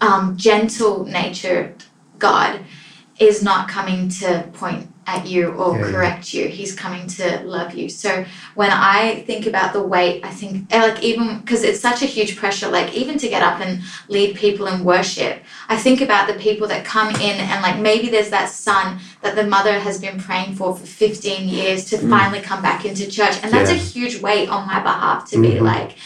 um, 0.00 0.36
gentle 0.36 1.04
natured 1.04 1.84
God, 2.18 2.60
is 3.18 3.42
not 3.42 3.68
coming 3.68 4.08
to 4.08 4.48
point 4.52 4.91
at 5.06 5.26
you 5.26 5.48
or 5.48 5.76
Yeah, 5.76 5.84
yeah. 5.86 5.90
correct 5.92 6.34
you. 6.34 6.48
He's 6.48 6.74
coming 6.74 7.06
to 7.08 7.40
love 7.44 7.74
you. 7.74 7.88
So 7.88 8.24
when 8.54 8.70
I 8.70 9.24
think 9.26 9.46
about 9.46 9.72
the 9.72 9.82
weight, 9.82 10.24
I 10.24 10.28
think 10.30 10.66
eh, 10.70 10.80
like 10.80 11.02
even 11.02 11.40
because 11.40 11.64
it's 11.64 11.80
such 11.80 12.02
a 12.02 12.06
huge 12.06 12.36
pressure, 12.36 12.68
like 12.68 12.94
even 12.94 13.18
to 13.18 13.28
get 13.28 13.42
up 13.42 13.60
and 13.60 13.80
lead 14.08 14.36
people 14.36 14.66
in 14.68 14.84
worship, 14.84 15.42
I 15.68 15.76
think 15.76 16.00
about 16.00 16.28
the 16.28 16.34
people 16.34 16.66
that 16.68 16.84
come 16.84 17.08
in 17.16 17.36
and 17.40 17.62
like 17.62 17.78
maybe 17.80 18.08
there's 18.10 18.30
that 18.30 18.48
son 18.48 19.00
that 19.22 19.34
the 19.34 19.44
mother 19.44 19.78
has 19.80 20.00
been 20.00 20.18
praying 20.20 20.54
for 20.54 20.74
for 20.76 20.86
15 20.86 21.48
years 21.48 21.84
to 21.86 21.98
finally 21.98 22.40
come 22.40 22.62
back 22.62 22.84
into 22.84 23.08
church. 23.10 23.36
And 23.42 23.52
that's 23.52 23.70
a 23.70 23.74
huge 23.74 24.20
weight 24.20 24.48
on 24.48 24.66
my 24.66 24.78
behalf 24.80 25.28
to 25.30 25.40
be 25.40 25.48
Mhm. 25.54 25.62
like, 25.62 25.96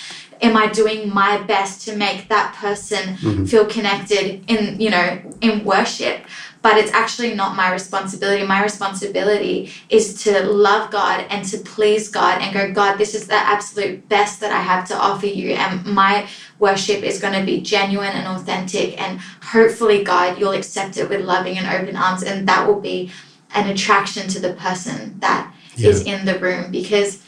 am 0.42 0.56
I 0.56 0.66
doing 0.68 1.12
my 1.12 1.38
best 1.38 1.82
to 1.86 1.96
make 1.96 2.28
that 2.28 2.54
person 2.54 3.16
Mhm. 3.22 3.48
feel 3.48 3.64
connected 3.66 4.44
in, 4.50 4.80
you 4.80 4.90
know, 4.90 5.18
in 5.40 5.64
worship? 5.64 6.24
But 6.66 6.78
it's 6.78 6.90
actually 6.90 7.32
not 7.32 7.54
my 7.54 7.70
responsibility. 7.70 8.44
My 8.44 8.60
responsibility 8.60 9.70
is 9.88 10.24
to 10.24 10.42
love 10.42 10.90
God 10.90 11.24
and 11.30 11.44
to 11.50 11.58
please 11.58 12.08
God 12.08 12.42
and 12.42 12.52
go, 12.52 12.72
God, 12.72 12.96
this 12.96 13.14
is 13.14 13.28
the 13.28 13.36
absolute 13.36 14.08
best 14.08 14.40
that 14.40 14.50
I 14.50 14.62
have 14.62 14.84
to 14.88 14.96
offer 14.96 15.28
you. 15.28 15.50
And 15.50 15.86
my 15.86 16.28
worship 16.58 17.04
is 17.04 17.20
going 17.20 17.34
to 17.38 17.46
be 17.46 17.60
genuine 17.60 18.10
and 18.10 18.26
authentic. 18.26 19.00
And 19.00 19.20
hopefully, 19.20 20.02
God, 20.02 20.40
you'll 20.40 20.58
accept 20.58 20.96
it 20.96 21.08
with 21.08 21.20
loving 21.20 21.56
and 21.56 21.68
open 21.68 21.94
arms. 21.94 22.24
And 22.24 22.48
that 22.48 22.66
will 22.66 22.80
be 22.80 23.12
an 23.54 23.68
attraction 23.68 24.26
to 24.30 24.40
the 24.40 24.54
person 24.54 25.20
that 25.20 25.54
is 25.78 26.02
in 26.02 26.24
the 26.24 26.36
room 26.40 26.72
because 26.72 27.22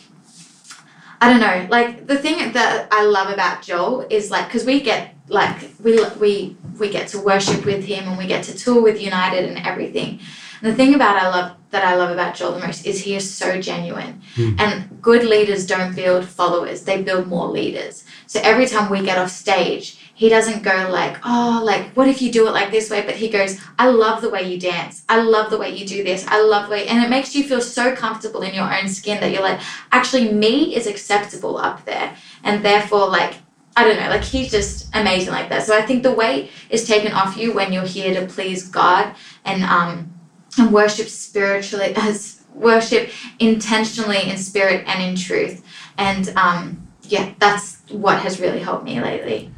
I 1.21 1.31
don't 1.31 1.41
know. 1.41 1.69
Like 1.71 2.09
the 2.09 2.19
thing 2.19 2.53
that 2.55 2.89
I 2.91 3.05
love 3.05 3.33
about 3.33 3.63
Joel 3.63 4.05
is 4.11 4.33
like 4.33 4.47
because 4.47 4.65
we 4.65 4.81
get 4.81 5.15
like 5.29 5.71
we 5.81 6.05
we 6.19 6.57
we 6.79 6.91
get 6.91 7.09
to 7.09 7.19
worship 7.19 7.65
with 7.65 7.85
him 7.85 8.09
and 8.09 8.19
we 8.19 8.27
get 8.27 8.45
to 8.45 8.57
tour 8.57 8.83
with 8.83 9.01
United 9.01 9.45
and 9.49 9.67
everything. 9.67 10.21
And 10.61 10.73
the 10.73 10.77
thing 10.77 10.95
about 10.95 11.17
I 11.17 11.29
love 11.29 11.57
that 11.71 11.85
I 11.85 11.97
love 11.97 12.11
about 12.11 12.35
Joel 12.35 12.53
the 12.53 12.67
most 12.67 12.87
is 12.87 13.01
he 13.01 13.15
is 13.15 13.31
so 13.33 13.61
genuine. 13.61 14.23
Hmm. 14.35 14.55
And 14.59 15.03
good 15.03 15.25
leaders 15.25 15.67
don't 15.67 15.95
build 15.95 16.27
followers; 16.27 16.83
they 16.83 17.03
build 17.03 17.27
more 17.27 17.49
leaders. 17.49 18.05
So 18.27 18.41
every 18.43 18.67
time 18.67 18.91
we 18.91 19.05
get 19.05 19.19
off 19.19 19.31
stage, 19.31 19.99
he 20.15 20.29
doesn't 20.29 20.63
go 20.63 20.89
like, 20.91 21.19
"Oh, 21.25 21.61
like 21.63 21.93
what 21.93 22.09
if 22.09 22.21
you 22.23 22.33
do 22.33 22.49
it 22.49 22.53
like 22.53 22.71
this 22.71 22.91
way?" 22.91 23.03
But 23.03 23.17
he 23.17 23.29
goes, 23.29 23.61
"I 23.79 23.89
love 23.89 24.21
the 24.21 24.31
way 24.31 24.43
you 24.51 24.59
dance. 24.59 25.03
I 25.09 25.21
love 25.21 25.51
the 25.51 25.59
way 25.59 25.77
you 25.77 25.87
do 25.87 26.03
this. 26.03 26.27
I 26.27 26.43
love 26.43 26.67
the 26.67 26.73
way," 26.73 26.89
and 26.89 27.05
it 27.05 27.11
makes 27.11 27.35
you 27.37 27.45
feel 27.45 27.61
so 27.61 27.95
comfortable 27.95 28.43
in 28.43 28.55
your 28.55 28.73
own 28.73 28.89
skin 28.89 29.21
that 29.21 29.31
you're 29.31 29.43
like, 29.43 29.61
actually, 29.93 30.33
me 30.33 30.75
is 30.75 30.87
acceptable 30.87 31.57
up 31.59 31.85
there, 31.85 32.17
and 32.43 32.65
therefore, 32.65 33.09
like. 33.09 33.35
I 33.79 33.85
don't 33.85 33.97
know, 33.97 34.09
like 34.09 34.25
he's 34.25 34.51
just 34.51 34.89
amazing 34.93 35.33
like 35.33 35.49
that. 35.51 35.63
So 35.63 35.79
I 35.79 35.83
think 35.83 36.03
the 36.03 36.11
weight 36.11 36.51
is 36.69 36.85
taken 36.85 37.13
off 37.13 37.37
you 37.37 37.53
when 37.53 37.73
you're 37.73 37.85
here 37.85 38.13
to 38.13 38.27
please 38.27 38.67
God 38.69 39.15
and 39.45 39.63
um 39.63 40.13
and 40.59 40.73
worship 40.73 41.07
spiritually 41.07 41.93
as 41.97 42.43
worship 42.53 43.09
intentionally 43.39 44.29
in 44.29 44.37
spirit 44.37 44.83
and 44.89 45.01
in 45.01 45.15
truth. 45.15 45.65
And 45.97 46.29
um 46.31 46.89
yeah, 47.05 47.33
that's 47.39 47.77
what 47.91 48.19
has 48.19 48.41
really 48.41 48.59
helped 48.59 48.85
me 48.85 49.01
lately. 49.01 49.53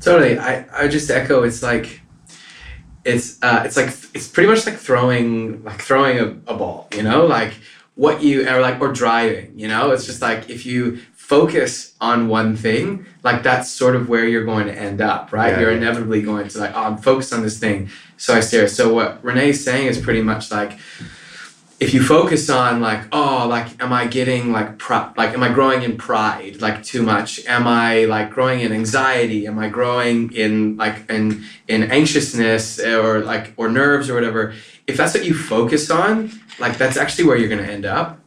Totally. 0.00 0.38
I, 0.38 0.64
I 0.72 0.88
just 0.88 1.10
echo 1.10 1.42
it's 1.42 1.62
like 1.62 2.00
it's 3.04 3.42
uh 3.42 3.62
it's 3.66 3.76
like 3.76 3.88
it's 4.14 4.26
pretty 4.26 4.48
much 4.48 4.64
like 4.64 4.76
throwing 4.76 5.62
like 5.64 5.82
throwing 5.82 6.18
a, 6.18 6.28
a 6.50 6.56
ball, 6.56 6.88
you 6.94 7.02
know? 7.02 7.26
Like 7.26 7.52
what 7.94 8.22
you 8.22 8.48
or 8.48 8.62
like 8.62 8.80
or 8.80 8.90
driving, 8.90 9.58
you 9.58 9.68
know? 9.68 9.90
It's 9.90 10.06
just 10.06 10.22
like 10.22 10.48
if 10.48 10.64
you 10.64 11.00
focus 11.26 11.92
on 12.00 12.28
one 12.28 12.56
thing, 12.56 13.04
like 13.24 13.42
that's 13.42 13.68
sort 13.68 13.96
of 13.96 14.08
where 14.08 14.28
you're 14.28 14.44
going 14.44 14.66
to 14.66 14.72
end 14.72 15.00
up, 15.00 15.32
right? 15.32 15.54
Yeah, 15.54 15.60
you're 15.60 15.72
yeah. 15.72 15.78
inevitably 15.78 16.22
going 16.22 16.46
to 16.46 16.58
like, 16.60 16.70
oh, 16.72 16.84
I'm 16.84 16.98
focused 16.98 17.32
on 17.32 17.42
this 17.42 17.58
thing. 17.58 17.90
So 18.16 18.32
I 18.32 18.38
steer. 18.38 18.68
So 18.68 18.94
what 18.94 19.24
Renee's 19.24 19.64
saying 19.64 19.88
is 19.88 19.98
pretty 19.98 20.22
much 20.22 20.52
like 20.52 20.78
if 21.80 21.92
you 21.92 22.02
focus 22.02 22.48
on 22.48 22.80
like 22.80 23.02
oh 23.12 23.46
like 23.50 23.82
am 23.82 23.92
i 23.92 24.06
getting 24.06 24.50
like 24.50 24.78
pro- 24.78 25.12
like 25.18 25.34
am 25.34 25.42
i 25.42 25.52
growing 25.52 25.82
in 25.82 25.94
pride 25.98 26.58
like 26.62 26.82
too 26.82 27.02
much 27.02 27.44
am 27.44 27.66
i 27.66 28.06
like 28.06 28.30
growing 28.30 28.60
in 28.60 28.72
anxiety 28.72 29.46
am 29.46 29.58
i 29.58 29.68
growing 29.68 30.32
in 30.32 30.74
like 30.78 31.08
in 31.10 31.44
in 31.68 31.82
anxiousness 31.90 32.78
eh, 32.78 32.96
or 32.96 33.18
like 33.20 33.52
or 33.58 33.68
nerves 33.68 34.08
or 34.08 34.14
whatever 34.14 34.54
if 34.86 34.96
that's 34.96 35.12
what 35.12 35.22
you 35.22 35.34
focus 35.34 35.90
on 35.90 36.30
like 36.58 36.78
that's 36.78 36.96
actually 36.96 37.26
where 37.26 37.36
you're 37.36 37.50
going 37.50 37.62
to 37.62 37.70
end 37.70 37.84
up 37.84 38.18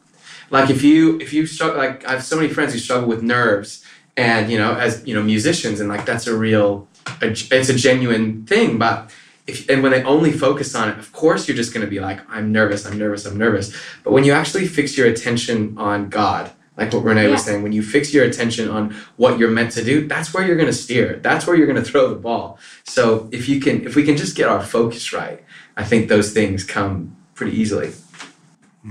like 0.50 0.70
if 0.70 0.84
you 0.84 1.20
if 1.20 1.34
you 1.34 1.46
struggle 1.46 1.78
like 1.78 2.06
i 2.06 2.12
have 2.12 2.24
so 2.24 2.36
many 2.36 2.50
friends 2.50 2.74
who 2.74 2.80
struggle 2.80 3.08
with 3.08 3.22
nerves 3.22 3.84
and 4.18 4.52
you 4.52 4.58
know 4.58 4.74
as 4.74 5.06
you 5.06 5.14
know 5.14 5.24
musicians 5.24 5.80
and 5.80 5.90
like 5.90 6.06
that's 6.06 6.28
a 6.28 6.36
real 6.36 6.88
it's 7.22 7.70
a 7.70 7.76
genuine 7.76 8.46
thing 8.46 8.78
but 8.78 9.12
if, 9.50 9.70
and 9.70 9.82
when 9.82 9.92
they 9.92 10.04
only 10.04 10.32
focus 10.32 10.76
on 10.76 10.90
it, 10.90 11.00
of 11.00 11.12
course 11.12 11.48
you're 11.48 11.58
just 11.58 11.74
going 11.74 11.86
to 11.86 11.90
be 11.90 12.00
like, 12.00 12.22
I'm 12.30 12.52
nervous, 12.52 12.86
I'm 12.86 12.98
nervous, 12.98 13.26
I'm 13.26 13.38
nervous. 13.38 13.76
But 14.04 14.14
when 14.14 14.24
you 14.24 14.32
actually 14.32 14.68
fix 14.68 14.96
your 14.96 15.08
attention 15.08 15.76
on 15.78 16.10
God, 16.10 16.52
like 16.78 16.94
what 16.94 17.04
Renee 17.04 17.28
was 17.28 17.44
saying, 17.44 17.62
when 17.62 17.74
you 17.74 17.82
fix 17.82 18.14
your 18.14 18.24
attention 18.24 18.70
on 18.70 18.96
what 19.18 19.38
you're 19.38 19.52
meant 19.52 19.72
to 19.72 19.84
do, 19.84 20.08
that's 20.08 20.34
where 20.34 20.46
you're 20.46 20.56
going 20.56 20.68
to 20.68 20.74
steer. 20.74 21.18
That's 21.18 21.46
where 21.46 21.56
you're 21.56 21.68
going 21.68 21.84
to 21.84 21.90
throw 21.90 22.10
the 22.10 22.16
ball. 22.16 22.58
So 22.86 23.28
if 23.32 23.50
you 23.50 23.60
can, 23.60 23.86
if 23.86 23.96
we 23.96 24.04
can 24.04 24.16
just 24.16 24.38
get 24.38 24.48
our 24.48 24.64
focus 24.64 25.12
right, 25.12 25.44
I 25.76 25.84
think 25.84 26.08
those 26.08 26.32
things 26.32 26.64
come 26.64 27.18
pretty 27.34 27.60
easily. 27.60 27.92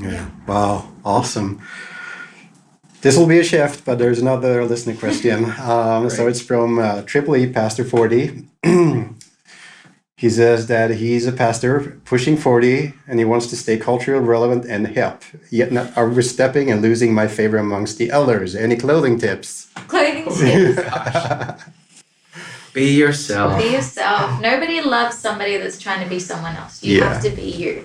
Yeah. 0.00 0.30
Wow. 0.46 0.88
Awesome. 1.04 1.60
This 3.00 3.16
will 3.16 3.26
be 3.26 3.38
a 3.38 3.44
shift, 3.44 3.84
but 3.84 3.98
there's 3.98 4.18
another 4.18 4.64
listener 4.64 4.94
question. 4.94 5.44
Um, 5.60 6.10
so 6.10 6.26
it's 6.28 6.40
from 6.40 6.78
uh, 6.78 7.02
Triple 7.02 7.36
E 7.36 7.46
Pastor 7.52 7.84
40. 7.84 8.44
he 10.16 10.28
says 10.30 10.66
that 10.66 10.90
he's 10.92 11.26
a 11.26 11.32
pastor 11.32 12.00
pushing 12.04 12.36
40 12.36 12.92
and 13.06 13.18
he 13.20 13.24
wants 13.24 13.46
to 13.48 13.56
stay 13.56 13.76
culturally 13.76 14.24
relevant 14.24 14.64
and 14.66 14.88
hip, 14.88 15.22
yet 15.50 15.70
not 15.72 15.96
overstepping 15.96 16.70
and 16.70 16.82
losing 16.82 17.14
my 17.14 17.28
favor 17.28 17.56
amongst 17.58 17.98
the 17.98 18.10
elders. 18.10 18.54
Any 18.56 18.76
clothing 18.76 19.18
tips? 19.18 19.68
Clothing 19.86 20.24
tips. 20.74 21.62
Be 22.74 22.94
yourself. 22.96 23.60
be 23.62 23.70
yourself. 23.70 24.40
Nobody 24.40 24.80
loves 24.80 25.16
somebody 25.18 25.56
that's 25.56 25.78
trying 25.78 26.02
to 26.02 26.08
be 26.10 26.18
someone 26.18 26.56
else. 26.56 26.82
You 26.82 26.98
Yeah. 26.98 27.12
have 27.12 27.22
to 27.22 27.30
be 27.30 27.42
you. 27.50 27.84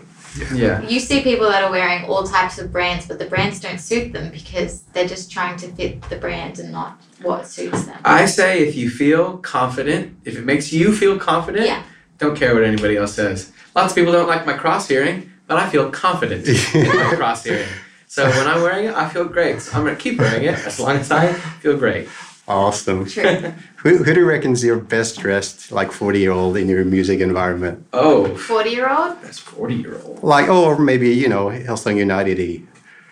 Yeah. 0.54 0.82
You 0.82 1.00
see 1.00 1.22
people 1.22 1.48
that 1.50 1.64
are 1.64 1.72
wearing 1.72 2.06
all 2.06 2.24
types 2.24 2.58
of 2.60 2.72
brands, 2.72 3.06
but 3.08 3.20
the 3.20 3.26
brands 3.26 3.60
don't 3.60 3.80
suit 3.80 4.14
them 4.14 4.32
because 4.32 4.82
they're 4.94 5.08
just 5.08 5.32
trying 5.32 5.58
to 5.58 5.68
fit 5.70 6.02
the 6.10 6.16
brand 6.16 6.60
and 6.60 6.72
not 6.72 7.00
what 7.22 7.48
suits 7.48 7.86
them. 7.86 7.98
I 8.04 8.26
say 8.26 8.68
if 8.68 8.76
you 8.76 8.90
feel 8.90 9.38
confident, 9.38 10.18
if 10.26 10.38
it 10.38 10.44
makes 10.46 10.74
you 10.74 10.94
feel 10.94 11.18
confident, 11.20 11.66
Yeah. 11.68 11.84
don't 12.18 12.36
care 12.36 12.54
what 12.54 12.64
anybody 12.64 12.98
else 12.98 13.14
says. 13.14 13.52
Lots 13.76 13.92
of 13.94 13.96
people 13.96 14.12
don't 14.14 14.28
like 14.28 14.46
my 14.46 14.54
cross 14.54 14.88
hearing, 14.88 15.32
but 15.48 15.58
I 15.58 15.70
feel 15.70 15.90
confident 15.92 16.48
in 16.48 16.88
my 16.88 17.14
cross 17.18 17.44
hearing. 17.44 17.68
So 18.08 18.30
when 18.30 18.48
I'm 18.48 18.62
wearing 18.62 18.86
it, 18.86 18.94
I 18.96 19.10
feel 19.10 19.26
great. 19.26 19.62
So 19.62 19.78
I'm 19.78 19.84
gonna 19.86 19.96
keep 19.96 20.20
wearing 20.20 20.44
it 20.44 20.54
as 20.66 20.80
long 20.80 20.98
as 20.98 21.12
I 21.12 21.34
feel 21.34 21.78
great. 21.78 22.08
Awesome. 22.48 23.06
True. 23.06 23.54
Who, 23.84 23.98
who 23.98 24.14
do 24.14 24.22
you 24.22 24.26
reckon 24.26 24.54
is 24.54 24.64
your 24.64 24.80
best 24.80 25.20
dressed, 25.20 25.70
like 25.70 25.92
40 25.92 26.18
year 26.18 26.32
old 26.32 26.56
in 26.56 26.70
your 26.70 26.86
music 26.86 27.20
environment? 27.20 27.86
Oh, 27.92 28.34
40 28.38 28.70
year 28.70 28.90
old? 28.90 29.22
that's 29.22 29.40
40 29.40 29.76
year 29.76 30.00
old. 30.02 30.24
Like, 30.24 30.48
or 30.48 30.80
maybe, 30.80 31.10
you 31.10 31.28
know, 31.28 31.48
Hillsong 31.48 31.98
United 31.98 32.40
E. 32.40 32.66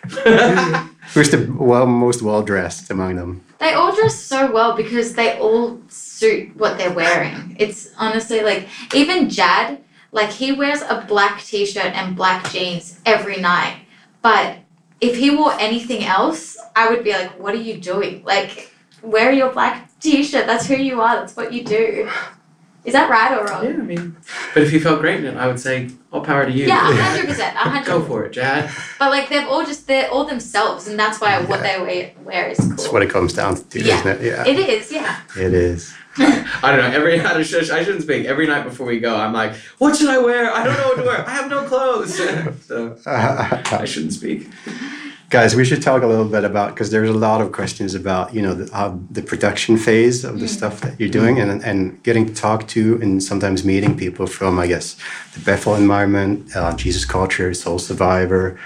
Who's 1.12 1.28
the 1.28 1.54
well, 1.58 1.84
most 1.84 2.22
well 2.22 2.42
dressed 2.42 2.90
among 2.90 3.16
them? 3.16 3.44
They 3.58 3.74
all 3.74 3.94
dress 3.94 4.18
so 4.18 4.50
well 4.50 4.74
because 4.74 5.12
they 5.12 5.38
all 5.38 5.78
suit 5.88 6.56
what 6.56 6.78
they're 6.78 6.90
wearing. 6.90 7.54
It's 7.58 7.90
honestly 7.98 8.40
like, 8.40 8.66
even 8.94 9.28
Jad, 9.28 9.78
like 10.10 10.30
he 10.30 10.52
wears 10.52 10.80
a 10.82 11.04
black 11.06 11.42
t 11.42 11.66
shirt 11.66 11.92
and 11.94 12.16
black 12.16 12.50
jeans 12.50 12.98
every 13.04 13.36
night. 13.36 13.76
But 14.22 14.56
if 15.00 15.16
he 15.16 15.30
wore 15.30 15.52
anything 15.60 16.04
else, 16.04 16.56
I 16.74 16.88
would 16.88 17.04
be 17.04 17.12
like, 17.12 17.38
what 17.38 17.54
are 17.54 17.58
you 17.58 17.78
doing? 17.78 18.24
Like, 18.24 18.71
wear 19.02 19.32
your 19.32 19.52
black 19.52 19.90
t-shirt. 20.00 20.46
That's 20.46 20.66
who 20.66 20.76
you 20.76 21.00
are. 21.00 21.16
That's 21.16 21.36
what 21.36 21.52
you 21.52 21.64
do. 21.64 22.08
Is 22.84 22.94
that 22.94 23.08
right 23.08 23.38
or 23.38 23.44
wrong? 23.44 23.64
Yeah, 23.64 23.70
I 23.70 23.76
mean, 23.76 24.16
but 24.54 24.64
if 24.64 24.72
you 24.72 24.80
felt 24.80 25.00
great 25.00 25.20
in 25.20 25.26
it, 25.26 25.36
I 25.36 25.46
would 25.46 25.60
say 25.60 25.90
all 26.12 26.20
power 26.20 26.44
to 26.44 26.50
you. 26.50 26.66
Yeah, 26.66 26.90
a 26.90 26.94
hundred 26.96 27.26
percent, 27.28 27.54
a 27.54 27.60
hundred. 27.60 27.86
Go 27.86 28.02
for 28.02 28.24
it, 28.24 28.32
Jad. 28.32 28.72
But 28.98 29.10
like 29.10 29.28
they've 29.28 29.46
all 29.46 29.64
just 29.64 29.86
they're 29.86 30.10
all 30.10 30.24
themselves, 30.24 30.88
and 30.88 30.98
that's 30.98 31.20
why 31.20 31.40
what 31.42 31.62
they 31.62 31.80
wear, 31.80 32.10
wear 32.24 32.48
is 32.48 32.58
cool. 32.58 32.68
That's 32.70 32.88
what 32.88 33.02
it 33.02 33.10
comes 33.10 33.34
down 33.34 33.54
to, 33.54 33.80
Yeah. 33.80 34.00
isn't 34.00 34.08
it? 34.08 34.26
Yeah, 34.26 34.46
it 34.48 34.58
is, 34.58 34.90
yeah. 34.90 35.20
it 35.38 35.54
is. 35.54 35.94
I 36.18 36.74
don't 36.74 36.78
know. 36.80 36.90
Every 36.98 37.20
I 37.20 37.40
shouldn't 37.44 37.70
I 37.70 37.84
shouldn't 37.84 38.02
speak. 38.02 38.26
Every 38.26 38.48
night 38.48 38.64
before 38.64 38.86
we 38.86 38.98
go, 38.98 39.14
I'm 39.16 39.32
like, 39.32 39.54
what 39.78 39.96
should 39.96 40.08
I 40.08 40.18
wear? 40.18 40.52
I 40.52 40.64
don't 40.64 40.76
know 40.76 40.88
what 40.88 40.96
to 40.96 41.02
wear. 41.04 41.24
I 41.28 41.30
have 41.30 41.48
no 41.48 41.62
clothes. 41.62 42.16
so 42.66 42.98
I 43.06 43.84
shouldn't 43.84 44.12
speak. 44.12 44.48
Guys, 45.32 45.56
we 45.56 45.64
should 45.64 45.80
talk 45.80 46.02
a 46.02 46.06
little 46.06 46.26
bit 46.26 46.44
about 46.44 46.74
because 46.74 46.90
there's 46.90 47.08
a 47.08 47.14
lot 47.14 47.40
of 47.40 47.52
questions 47.52 47.94
about 47.94 48.34
you 48.34 48.42
know 48.42 48.52
the, 48.52 48.70
how 48.76 49.00
the 49.10 49.22
production 49.22 49.78
phase 49.78 50.24
of 50.24 50.40
the 50.40 50.46
stuff 50.46 50.82
that 50.82 51.00
you're 51.00 51.08
doing 51.08 51.40
and 51.40 51.64
and 51.64 52.02
getting 52.02 52.26
to 52.26 52.34
talk 52.34 52.68
to 52.68 53.00
and 53.00 53.22
sometimes 53.22 53.64
meeting 53.64 53.96
people 53.96 54.26
from 54.26 54.58
I 54.58 54.66
guess 54.66 54.94
the 55.32 55.40
Bethel 55.40 55.74
environment, 55.74 56.54
uh, 56.54 56.76
Jesus 56.76 57.06
Culture, 57.06 57.54
Soul 57.54 57.78
Survivor, 57.78 58.60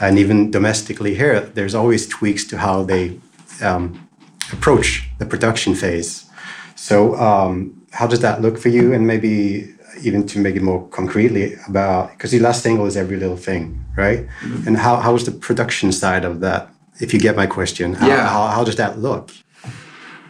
and 0.00 0.16
even 0.16 0.48
domestically 0.52 1.16
here. 1.16 1.40
There's 1.40 1.74
always 1.74 2.06
tweaks 2.06 2.44
to 2.50 2.58
how 2.58 2.84
they 2.84 3.18
um, 3.60 4.08
approach 4.52 5.10
the 5.18 5.26
production 5.26 5.74
phase. 5.74 6.30
So 6.76 7.16
um, 7.16 7.84
how 7.90 8.06
does 8.06 8.20
that 8.20 8.42
look 8.42 8.58
for 8.58 8.68
you? 8.68 8.92
And 8.92 9.08
maybe 9.08 9.74
even 10.02 10.26
to 10.28 10.38
make 10.38 10.56
it 10.56 10.62
more 10.62 10.86
concretely 10.88 11.54
about 11.68 12.10
because 12.12 12.30
the 12.30 12.38
last 12.40 12.62
single 12.62 12.86
is 12.86 12.96
every 12.96 13.16
little 13.16 13.36
thing, 13.36 13.84
right? 13.96 14.26
And 14.66 14.76
how 14.76 14.96
how 14.96 15.14
is 15.14 15.24
the 15.24 15.32
production 15.32 15.92
side 15.92 16.24
of 16.24 16.40
that? 16.40 16.68
If 17.00 17.12
you 17.12 17.20
get 17.20 17.36
my 17.36 17.46
question, 17.46 17.94
how, 17.94 18.08
Yeah. 18.08 18.26
how, 18.26 18.46
how 18.46 18.64
does 18.64 18.76
that 18.76 18.98
look? 18.98 19.30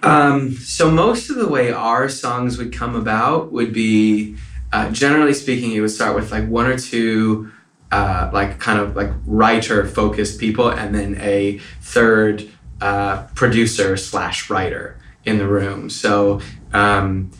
Um, 0.02 0.52
so 0.52 0.90
most 0.90 1.30
of 1.30 1.36
the 1.36 1.48
way 1.48 1.72
our 1.72 2.08
songs 2.08 2.58
would 2.58 2.72
come 2.72 2.94
about 2.96 3.52
would 3.52 3.72
be, 3.72 4.36
uh, 4.72 4.90
generally 4.90 5.32
speaking, 5.32 5.72
it 5.72 5.80
would 5.80 5.90
start 5.90 6.14
with 6.16 6.30
like 6.32 6.48
one 6.48 6.66
or 6.66 6.76
two, 6.76 7.50
uh, 7.92 8.30
like 8.32 8.58
kind 8.58 8.78
of 8.80 8.96
like 8.96 9.10
writer 9.26 9.86
focused 9.86 10.38
people, 10.40 10.68
and 10.68 10.94
then 10.94 11.16
a 11.20 11.58
third 11.80 12.48
uh, 12.80 13.22
producer 13.34 13.96
slash 13.96 14.50
writer 14.50 14.98
in 15.24 15.38
the 15.38 15.46
room. 15.46 15.88
So 15.90 16.40
um, 16.72 17.30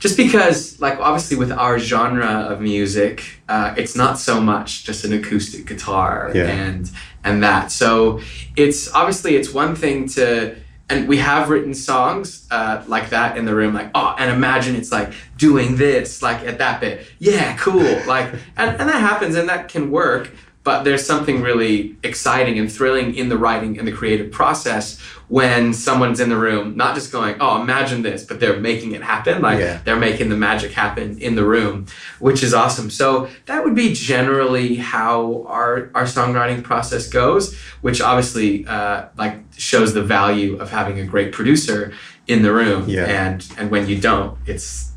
just 0.00 0.16
because, 0.16 0.80
like, 0.80 0.98
obviously 0.98 1.36
with 1.36 1.52
our 1.52 1.78
genre 1.78 2.26
of 2.50 2.60
music, 2.60 3.40
uh, 3.48 3.74
it's 3.76 3.94
not 3.94 4.18
so 4.18 4.40
much 4.40 4.84
just 4.84 5.04
an 5.04 5.12
acoustic 5.12 5.66
guitar 5.66 6.32
Yeah. 6.34 6.46
and 6.48 6.90
and 7.22 7.42
that. 7.42 7.70
So 7.70 8.20
it's 8.56 8.92
obviously 8.94 9.36
it's 9.36 9.52
one 9.54 9.74
thing 9.76 10.08
to 10.16 10.56
and 10.88 11.06
we 11.06 11.18
have 11.18 11.50
written 11.50 11.72
songs 11.74 12.48
uh, 12.50 12.82
like 12.88 13.10
that 13.10 13.36
in 13.38 13.44
the 13.44 13.54
room 13.54 13.72
like 13.74 13.90
oh 13.94 14.14
and 14.18 14.28
imagine 14.30 14.74
it's 14.74 14.90
like 14.90 15.12
doing 15.36 15.76
this 15.76 16.20
like 16.22 16.40
at 16.44 16.58
that 16.58 16.80
bit 16.80 17.06
yeah 17.20 17.56
cool 17.58 17.84
like 18.08 18.26
and, 18.56 18.70
and 18.80 18.88
that 18.88 19.00
happens 19.00 19.36
and 19.36 19.48
that 19.48 19.68
can 19.68 19.90
work 19.92 20.32
but 20.62 20.82
there's 20.84 21.06
something 21.06 21.40
really 21.40 21.96
exciting 22.02 22.58
and 22.58 22.70
thrilling 22.70 23.14
in 23.14 23.28
the 23.30 23.38
writing 23.38 23.78
and 23.78 23.88
the 23.88 23.92
creative 23.92 24.30
process 24.30 24.98
when 25.28 25.72
someone's 25.72 26.20
in 26.20 26.28
the 26.28 26.36
room 26.36 26.76
not 26.76 26.94
just 26.94 27.10
going 27.12 27.34
oh 27.40 27.60
imagine 27.62 28.02
this 28.02 28.24
but 28.24 28.40
they're 28.40 28.58
making 28.60 28.92
it 28.92 29.02
happen 29.02 29.40
like 29.40 29.58
Yeah. 29.58 29.80
they're 29.84 29.96
making 29.98 30.28
the 30.28 30.36
magic 30.36 30.72
happen 30.72 31.18
in 31.18 31.34
the 31.34 31.44
room 31.44 31.86
which 32.18 32.42
is 32.42 32.52
awesome 32.52 32.90
so 32.90 33.28
that 33.46 33.64
would 33.64 33.74
be 33.74 33.92
generally 33.94 34.74
how 34.76 35.44
our 35.48 35.90
our 35.94 36.04
songwriting 36.04 36.62
process 36.62 37.08
goes 37.08 37.54
which 37.80 38.00
obviously 38.00 38.66
uh, 38.66 39.06
like 39.16 39.38
shows 39.56 39.94
the 39.94 40.02
value 40.02 40.56
of 40.56 40.70
having 40.70 40.98
a 41.00 41.04
great 41.06 41.32
producer 41.32 41.92
in 42.26 42.42
the 42.42 42.52
room 42.52 42.88
Yeah. 42.88 43.06
and 43.06 43.46
and 43.56 43.70
when 43.70 43.88
you 43.88 43.98
don't 44.00 44.36
it's 44.46 44.92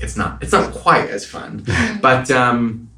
it's 0.00 0.16
not 0.16 0.42
it's 0.42 0.52
not 0.52 0.72
quite 0.72 1.08
as 1.10 1.24
fun 1.26 1.64
but 2.02 2.30
um 2.30 2.88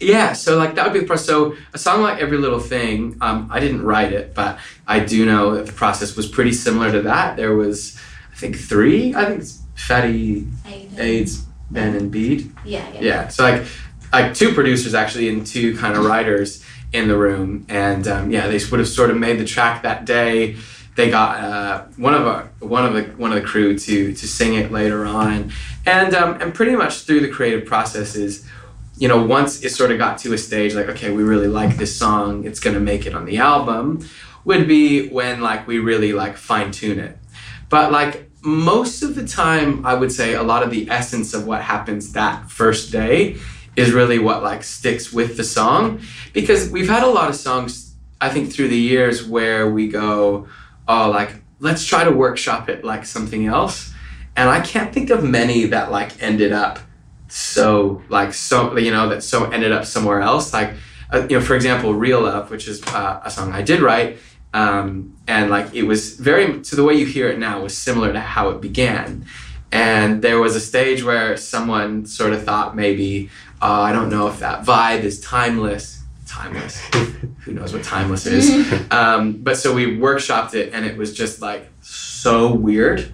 yeah 0.00 0.32
so 0.32 0.56
like 0.56 0.74
that 0.74 0.84
would 0.84 0.92
be 0.92 1.00
the 1.00 1.06
process 1.06 1.26
so 1.26 1.56
a 1.74 1.78
song 1.78 2.02
like 2.02 2.20
every 2.20 2.38
little 2.38 2.60
thing 2.60 3.16
um, 3.20 3.48
i 3.50 3.58
didn't 3.58 3.82
write 3.82 4.12
it 4.12 4.34
but 4.34 4.58
i 4.86 5.00
do 5.00 5.26
know 5.26 5.54
that 5.54 5.66
the 5.66 5.72
process 5.72 6.16
was 6.16 6.28
pretty 6.28 6.52
similar 6.52 6.90
to 6.92 7.02
that. 7.02 7.36
There 7.36 7.54
was 7.54 7.98
i 8.32 8.36
think 8.36 8.56
three 8.56 9.14
i 9.14 9.24
think 9.24 9.40
it's 9.40 9.62
fatty 9.74 10.46
aids 10.98 11.44
ben 11.70 11.94
and 11.94 12.10
bede. 12.10 12.50
Yeah, 12.64 12.88
yeah. 12.94 13.00
yeah 13.00 13.28
so 13.28 13.42
like 13.42 13.66
like 14.12 14.34
two 14.34 14.54
producers 14.54 14.94
actually 14.94 15.28
and 15.28 15.46
two 15.46 15.76
kind 15.76 15.96
of 15.96 16.04
writers 16.04 16.64
in 16.92 17.08
the 17.08 17.16
room 17.16 17.66
and 17.68 18.08
um, 18.08 18.30
yeah 18.30 18.46
they 18.46 18.58
would 18.70 18.80
have 18.80 18.88
sort 18.88 19.10
of 19.10 19.16
made 19.16 19.38
the 19.38 19.44
track 19.44 19.82
that 19.82 20.04
day. 20.04 20.56
They 20.96 21.10
got 21.10 21.38
uh, 21.38 21.84
one 21.96 22.14
of 22.14 22.26
our 22.26 22.50
one 22.58 22.84
of 22.84 22.94
the 22.94 23.02
one 23.16 23.32
of 23.32 23.40
the 23.40 23.46
crew 23.46 23.78
to 23.78 24.12
to 24.12 24.28
sing 24.28 24.54
it 24.54 24.72
later 24.72 25.04
on 25.04 25.52
and 25.86 26.14
um, 26.14 26.40
and 26.40 26.52
pretty 26.52 26.74
much 26.74 27.02
through 27.02 27.20
the 27.20 27.28
creative 27.28 27.66
processes 27.66 28.46
you 28.98 29.08
know 29.08 29.24
once 29.24 29.64
it 29.64 29.70
sort 29.70 29.90
of 29.90 29.98
got 29.98 30.18
to 30.18 30.32
a 30.32 30.38
stage 30.38 30.74
like 30.74 30.88
okay 30.88 31.10
we 31.10 31.22
really 31.22 31.46
like 31.46 31.76
this 31.76 31.96
song 31.96 32.44
it's 32.44 32.60
to 32.60 32.80
make 32.80 33.06
it 33.06 33.14
on 33.14 33.24
the 33.24 33.38
album 33.38 34.04
would 34.48 34.66
be 34.66 35.08
when 35.08 35.42
like 35.42 35.66
we 35.66 35.78
really 35.78 36.14
like 36.14 36.36
fine 36.36 36.70
tune 36.70 36.98
it. 36.98 37.18
But 37.68 37.92
like 37.92 38.30
most 38.40 39.02
of 39.02 39.14
the 39.14 39.26
time 39.26 39.84
i 39.84 39.92
would 39.92 40.12
say 40.12 40.34
a 40.34 40.42
lot 40.42 40.62
of 40.62 40.70
the 40.70 40.88
essence 40.88 41.34
of 41.34 41.46
what 41.46 41.60
happens 41.60 42.12
that 42.12 42.48
first 42.48 42.92
day 42.92 43.36
is 43.76 43.92
really 43.92 44.18
what 44.18 44.42
like 44.42 44.62
sticks 44.62 45.12
with 45.12 45.36
the 45.36 45.44
song. 45.44 46.00
Because 46.32 46.70
we've 46.70 46.88
had 46.88 47.02
a 47.02 47.08
lot 47.08 47.28
of 47.28 47.36
songs 47.36 47.94
i 48.20 48.28
think 48.30 48.50
through 48.52 48.68
the 48.68 48.78
years 48.78 49.26
where 49.26 49.70
we 49.70 49.86
go 49.86 50.48
oh 50.86 51.10
like 51.10 51.34
let's 51.60 51.84
try 51.84 52.02
to 52.04 52.10
workshop 52.10 52.68
it 52.68 52.84
like 52.84 53.04
something 53.04 53.46
else. 53.46 53.92
And 54.34 54.48
i 54.48 54.60
can't 54.60 54.94
think 54.94 55.10
of 55.10 55.22
many 55.22 55.66
that 55.66 55.90
like 55.90 56.22
ended 56.22 56.52
up 56.52 56.78
so 57.28 58.02
like 58.08 58.34
so 58.34 58.76
you 58.76 58.90
know 58.90 59.08
that 59.08 59.22
so 59.22 59.50
ended 59.50 59.72
up 59.72 59.84
somewhere 59.84 60.20
else. 60.20 60.52
Like 60.52 60.74
uh, 61.12 61.26
you 61.28 61.38
know 61.38 61.44
for 61.44 61.54
example 61.54 61.94
real 61.94 62.22
love 62.22 62.50
which 62.50 62.68
is 62.68 62.82
uh, 62.88 63.18
a 63.24 63.30
song 63.30 63.50
i 63.50 63.62
did 63.62 63.80
write 63.80 64.18
um, 64.54 65.16
and 65.26 65.50
like 65.50 65.74
it 65.74 65.82
was 65.82 66.14
very 66.14 66.60
to 66.62 66.76
the 66.76 66.84
way 66.84 66.94
you 66.94 67.06
hear 67.06 67.28
it 67.28 67.38
now 67.38 67.62
was 67.62 67.76
similar 67.76 68.12
to 68.12 68.20
how 68.20 68.48
it 68.50 68.60
began. 68.60 69.26
And 69.70 70.22
there 70.22 70.40
was 70.40 70.56
a 70.56 70.60
stage 70.60 71.04
where 71.04 71.36
someone 71.36 72.06
sort 72.06 72.32
of 72.32 72.42
thought 72.44 72.74
maybe 72.74 73.28
uh, 73.60 73.82
i 73.82 73.92
don't 73.92 74.08
know 74.08 74.28
if 74.28 74.38
that 74.40 74.64
vibe 74.64 75.02
is 75.02 75.20
timeless. 75.20 76.02
Timeless. 76.26 76.80
Who 77.44 77.52
knows 77.52 77.72
what 77.72 77.82
timeless 77.84 78.26
is? 78.26 78.72
Um, 78.90 79.42
but 79.42 79.56
so 79.56 79.74
we 79.74 79.98
workshopped 79.98 80.54
it 80.54 80.72
and 80.72 80.86
it 80.86 80.96
was 80.96 81.14
just 81.14 81.42
like 81.42 81.68
so 81.82 82.52
weird. 82.52 83.12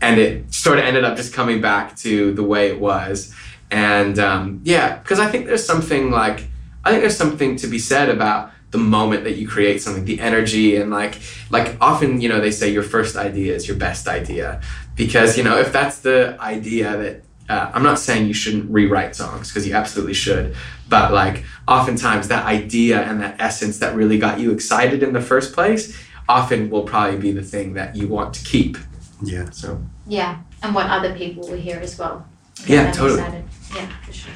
And 0.00 0.20
it 0.20 0.52
sort 0.52 0.78
of 0.78 0.84
ended 0.84 1.04
up 1.04 1.16
just 1.16 1.32
coming 1.32 1.60
back 1.60 1.96
to 1.98 2.34
the 2.34 2.42
way 2.42 2.68
it 2.68 2.80
was 2.80 3.34
and 3.74 4.18
um, 4.18 4.60
yeah 4.64 4.98
because 4.98 5.18
i 5.18 5.28
think 5.30 5.46
there's 5.46 5.66
something 5.66 6.10
like 6.10 6.38
i 6.84 6.90
think 6.90 7.00
there's 7.02 7.16
something 7.16 7.56
to 7.56 7.66
be 7.66 7.78
said 7.78 8.08
about 8.08 8.50
the 8.70 8.78
moment 8.78 9.24
that 9.24 9.36
you 9.36 9.46
create 9.46 9.80
something 9.82 10.04
the 10.04 10.20
energy 10.20 10.76
and 10.76 10.90
like 10.90 11.14
like 11.50 11.76
often 11.80 12.20
you 12.20 12.28
know 12.28 12.40
they 12.40 12.50
say 12.50 12.68
your 12.70 12.82
first 12.82 13.16
idea 13.16 13.54
is 13.54 13.66
your 13.68 13.76
best 13.76 14.08
idea 14.08 14.60
because 14.96 15.36
you 15.38 15.44
know 15.44 15.56
if 15.58 15.72
that's 15.72 15.98
the 15.98 16.36
idea 16.40 16.96
that 16.96 17.22
uh, 17.48 17.70
i'm 17.74 17.82
not 17.82 17.98
saying 17.98 18.26
you 18.26 18.34
shouldn't 18.34 18.68
rewrite 18.70 19.14
songs 19.14 19.48
because 19.48 19.66
you 19.66 19.74
absolutely 19.74 20.14
should 20.14 20.54
but 20.88 21.12
like 21.12 21.44
oftentimes 21.68 22.28
that 22.28 22.44
idea 22.46 23.02
and 23.02 23.20
that 23.20 23.34
essence 23.40 23.78
that 23.78 23.94
really 23.94 24.18
got 24.18 24.38
you 24.40 24.50
excited 24.52 25.02
in 25.02 25.12
the 25.12 25.20
first 25.20 25.52
place 25.52 25.96
often 26.28 26.70
will 26.70 26.84
probably 26.84 27.18
be 27.18 27.32
the 27.32 27.42
thing 27.42 27.74
that 27.74 27.94
you 27.94 28.08
want 28.08 28.34
to 28.34 28.42
keep 28.44 28.76
Yeah. 29.22 29.50
so 29.50 29.80
Yeah, 30.06 30.40
and 30.62 30.74
what 30.74 30.86
other 30.86 31.14
people 31.14 31.46
will 31.48 31.56
hear 31.68 31.78
as 31.78 31.98
well. 31.98 32.26
Yeah, 32.66 32.90
totally. 32.92 33.20
excited. 33.20 33.44
Yeah, 33.74 33.88
for 34.04 34.12
sure. 34.12 34.32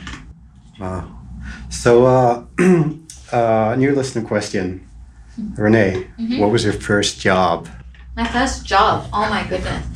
Wow. 0.81 1.19
So, 1.71 2.07
uh, 2.07 2.45
uh, 3.33 3.75
new 3.79 3.95
listener 3.95 4.27
question. 4.27 4.85
Renee, 5.57 6.09
what 6.39 6.51
was 6.51 6.65
your 6.65 6.73
first 6.73 7.21
job? 7.21 7.69
My 8.17 8.27
first 8.27 8.67
job. 8.67 9.09
Oh 9.13 9.31
my 9.31 9.47
goodness. 9.49 9.87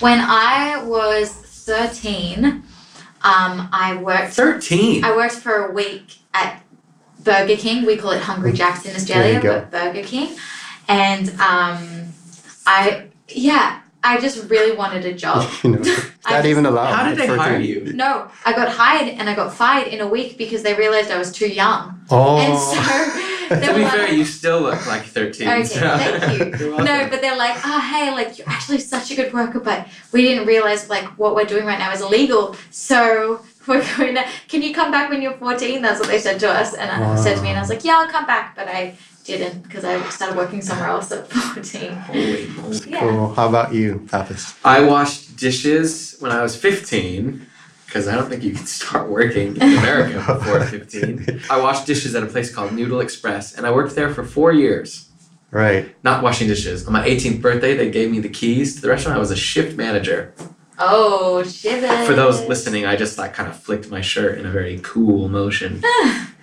When 0.00 0.18
I 0.20 0.82
was 0.82 1.30
13, 1.30 2.44
um, 2.44 3.68
I 3.72 3.98
worked 4.02 4.32
13 4.32 5.04
I 5.04 5.14
worked 5.14 5.34
for 5.34 5.66
a 5.66 5.72
week 5.72 6.16
at 6.34 6.64
Burger 7.20 7.56
King. 7.56 7.86
We 7.86 7.96
call 7.96 8.10
it 8.10 8.20
Hungry 8.22 8.52
Jack's 8.52 8.84
in 8.86 8.96
Australia, 8.96 9.40
but 9.40 9.70
Burger 9.70 10.02
King. 10.06 10.36
And 10.88 11.28
um, 11.40 12.08
I, 12.66 13.06
yeah, 13.28 13.82
I 14.02 14.20
just 14.20 14.48
really 14.48 14.76
wanted 14.76 15.04
a 15.04 15.12
job. 15.12 15.48
you 15.64 15.70
know, 15.70 15.78
I 15.80 15.82
that 15.82 16.38
just- 16.38 16.46
even 16.46 16.66
allowed. 16.66 16.94
how 16.94 17.08
did 17.08 17.18
at 17.20 17.28
they 17.28 17.36
hire 17.36 17.58
you 17.58 17.92
No, 17.94 18.30
I 18.44 18.52
got 18.52 18.68
hired 18.68 19.08
and 19.08 19.28
I 19.28 19.34
got 19.34 19.52
fired 19.52 19.88
in 19.88 20.00
a 20.00 20.06
week 20.06 20.38
because 20.38 20.62
they 20.62 20.74
realized 20.74 21.10
I 21.10 21.18
was 21.18 21.32
too 21.32 21.48
young. 21.48 22.00
Oh. 22.10 22.38
And 22.38 22.58
so 22.58 23.54
to 23.66 23.74
be 23.74 23.82
like, 23.82 23.92
fair 23.92 24.12
you 24.12 24.24
still 24.24 24.60
look 24.60 24.86
like 24.86 25.02
13 25.02 25.48
Okay, 25.48 25.64
so- 25.64 25.80
thank 25.80 26.60
you. 26.60 26.76
No, 26.78 27.08
but 27.10 27.20
they're 27.20 27.36
like, 27.36 27.56
oh 27.64 27.80
hey, 27.80 28.10
like 28.12 28.38
you're 28.38 28.48
actually 28.48 28.78
such 28.78 29.10
a 29.10 29.16
good 29.16 29.32
worker, 29.32 29.60
but 29.60 29.88
we 30.12 30.22
didn't 30.22 30.46
realize 30.46 30.88
like 30.88 31.04
what 31.18 31.34
we're 31.34 31.44
doing 31.44 31.64
right 31.64 31.78
now 31.78 31.92
is 31.92 32.00
illegal. 32.00 32.54
So 32.70 33.44
we're 33.66 33.84
going 33.96 34.14
to. 34.14 34.24
Can 34.48 34.62
you 34.62 34.72
come 34.72 34.90
back 34.90 35.10
when 35.10 35.20
you're 35.20 35.34
14? 35.36 35.82
That's 35.82 36.00
what 36.00 36.08
they 36.08 36.18
said 36.18 36.40
to 36.40 36.48
us, 36.48 36.72
and 36.74 36.90
I 36.90 37.16
said 37.22 37.36
to 37.36 37.42
me, 37.42 37.50
and 37.50 37.58
I 37.58 37.60
was 37.60 37.68
like, 37.68 37.84
yeah, 37.84 37.98
I'll 37.98 38.08
come 38.08 38.26
back, 38.26 38.56
but 38.56 38.66
I 38.66 38.96
didn't 39.28 39.62
because 39.62 39.84
I 39.84 40.02
started 40.08 40.36
working 40.36 40.62
somewhere 40.62 40.88
else 40.88 41.12
at 41.12 41.28
14. 41.54 41.92
Holy 41.92 42.46
moly. 42.48 42.78
Yeah. 42.88 43.00
Cool. 43.00 43.34
How 43.34 43.48
about 43.48 43.72
you, 43.74 44.06
Pappas? 44.10 44.54
I 44.64 44.82
washed 44.84 45.36
dishes 45.36 46.16
when 46.20 46.32
I 46.32 46.42
was 46.42 46.56
15 46.56 47.46
because 47.86 48.08
I 48.08 48.14
don't 48.14 48.28
think 48.28 48.42
you 48.42 48.52
can 48.54 48.66
start 48.80 49.08
working 49.08 49.56
in 49.56 49.62
America 49.78 50.18
before 50.34 50.60
15. 50.64 51.42
I 51.50 51.60
washed 51.60 51.86
dishes 51.86 52.14
at 52.14 52.22
a 52.22 52.26
place 52.26 52.54
called 52.54 52.72
Noodle 52.72 53.00
Express 53.00 53.54
and 53.54 53.66
I 53.66 53.70
worked 53.72 53.94
there 53.94 54.12
for 54.12 54.24
four 54.24 54.52
years. 54.52 55.04
Right. 55.50 55.94
Not 56.04 56.22
washing 56.22 56.46
dishes. 56.48 56.86
On 56.86 56.92
my 56.92 57.06
18th 57.08 57.40
birthday, 57.40 57.74
they 57.76 57.90
gave 57.90 58.10
me 58.10 58.20
the 58.20 58.28
keys 58.28 58.74
to 58.76 58.80
the 58.82 58.88
restaurant. 58.88 59.16
I 59.16 59.20
was 59.20 59.30
a 59.30 59.36
shift 59.36 59.76
manager. 59.78 60.34
Oh, 60.78 61.42
shiver. 61.42 62.04
For 62.04 62.14
those 62.14 62.46
listening, 62.46 62.84
I 62.86 62.96
just 62.96 63.16
like 63.18 63.32
kind 63.34 63.48
of 63.48 63.58
flicked 63.58 63.90
my 63.90 64.00
shirt 64.02 64.38
in 64.38 64.44
a 64.46 64.50
very 64.50 64.78
cool 64.82 65.28
motion. 65.28 65.82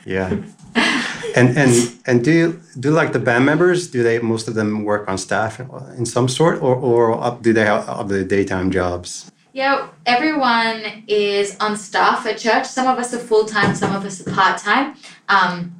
Yeah. 0.06 0.36
And 1.36 1.58
and 1.58 1.74
and 2.06 2.24
do 2.24 2.32
you 2.32 2.62
do 2.80 2.92
like 2.92 3.12
the 3.12 3.20
band 3.20 3.46
members? 3.46 3.92
Do 3.92 4.04
they 4.04 4.20
most 4.20 4.48
of 4.48 4.54
them 4.54 4.86
work 4.86 5.10
on 5.10 5.18
staff 5.18 5.60
in 5.98 6.06
some 6.06 6.30
sort, 6.30 6.62
or 6.62 6.76
or 6.76 7.22
up, 7.22 7.42
do 7.42 7.52
they 7.52 7.66
have 7.66 7.90
other 7.90 8.24
daytime 8.24 8.72
jobs? 8.72 9.30
Yeah, 9.52 9.90
everyone 10.06 11.04
is 11.08 11.58
on 11.60 11.76
staff 11.76 12.26
at 12.26 12.38
church. 12.38 12.66
Some 12.66 12.88
of 12.88 12.98
us 13.00 13.14
are 13.14 13.20
full 13.20 13.46
time, 13.46 13.76
some 13.76 13.94
of 13.94 14.06
us 14.06 14.26
are 14.26 14.32
part 14.32 14.58
time. 14.58 14.96
Um, 15.28 15.76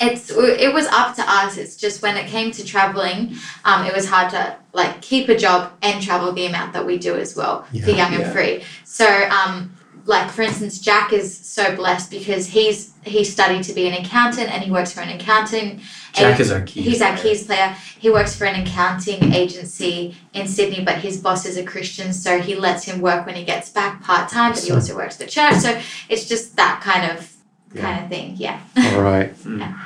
it's 0.00 0.30
it 0.30 0.72
was 0.72 0.86
up 0.86 1.16
to 1.16 1.22
us. 1.22 1.56
It's 1.56 1.76
just 1.76 2.02
when 2.02 2.16
it 2.16 2.28
came 2.28 2.50
to 2.52 2.64
traveling, 2.64 3.34
um, 3.64 3.86
it 3.86 3.94
was 3.94 4.08
hard 4.08 4.30
to 4.30 4.56
like 4.72 5.00
keep 5.02 5.28
a 5.28 5.36
job 5.36 5.72
and 5.82 6.02
travel 6.02 6.32
the 6.32 6.46
amount 6.46 6.72
that 6.72 6.86
we 6.86 6.98
do 6.98 7.16
as 7.16 7.36
well 7.36 7.62
for 7.64 7.76
Young 7.90 8.12
yeah. 8.12 8.20
and 8.20 8.32
Free. 8.32 8.62
So, 8.84 9.06
um, 9.28 9.74
like 10.08 10.30
for 10.30 10.40
instance, 10.42 10.78
Jack 10.78 11.12
is 11.12 11.38
so 11.38 11.76
blessed 11.76 12.10
because 12.10 12.46
he's 12.48 12.92
he 13.04 13.22
studied 13.24 13.62
to 13.64 13.72
be 13.74 13.86
an 13.86 13.94
accountant 14.02 14.48
and 14.52 14.62
he 14.64 14.70
works 14.70 14.92
for 14.92 15.02
an 15.02 15.10
accounting. 15.10 15.80
Jack 16.14 16.40
is 16.40 16.50
our 16.50 16.62
key. 16.62 16.80
He's 16.82 17.02
our 17.02 17.16
keys 17.16 17.44
player. 17.46 17.76
He 18.00 18.08
works 18.10 18.34
for 18.34 18.46
an 18.46 18.60
accounting 18.66 19.32
agency 19.34 20.16
in 20.32 20.48
Sydney, 20.48 20.82
but 20.84 20.96
his 20.96 21.20
boss 21.20 21.44
is 21.46 21.56
a 21.58 21.62
Christian, 21.64 22.12
so 22.12 22.40
he 22.40 22.54
lets 22.54 22.84
him 22.84 23.00
work 23.02 23.26
when 23.26 23.34
he 23.36 23.44
gets 23.44 23.68
back 23.70 24.02
part 24.02 24.28
time, 24.30 24.52
but 24.54 24.62
he 24.62 24.72
also 24.72 24.96
works 24.96 25.16
for 25.18 25.26
church. 25.26 25.56
So 25.56 25.78
it's 26.08 26.26
just 26.26 26.56
that 26.56 26.80
kind 26.82 27.12
of 27.12 27.30
kind 27.76 28.02
of 28.02 28.08
thing. 28.10 28.34
Yeah. 28.36 28.58
All 28.94 29.02
right. 29.02 29.32
Mm. 29.44 29.78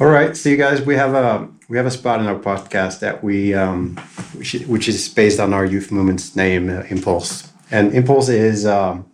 All 0.00 0.06
right. 0.08 0.34
So 0.34 0.48
you 0.48 0.56
guys, 0.56 0.80
we 0.80 0.94
have 0.96 1.12
a 1.14 1.46
we 1.68 1.76
have 1.76 1.84
a 1.84 1.90
spot 1.90 2.20
in 2.20 2.26
our 2.26 2.38
podcast 2.38 3.00
that 3.00 3.22
we 3.22 3.52
um, 3.52 3.96
which, 4.38 4.54
is- 4.54 4.66
which 4.66 4.88
is 4.88 5.06
based 5.10 5.38
on 5.38 5.52
our 5.52 5.66
youth 5.66 5.92
movement's 5.92 6.34
name, 6.34 6.70
uh, 6.70 6.84
Impulse, 6.88 7.52
and 7.70 7.92
Impulse 7.94 8.30
is. 8.30 8.64
Um, 8.64 9.04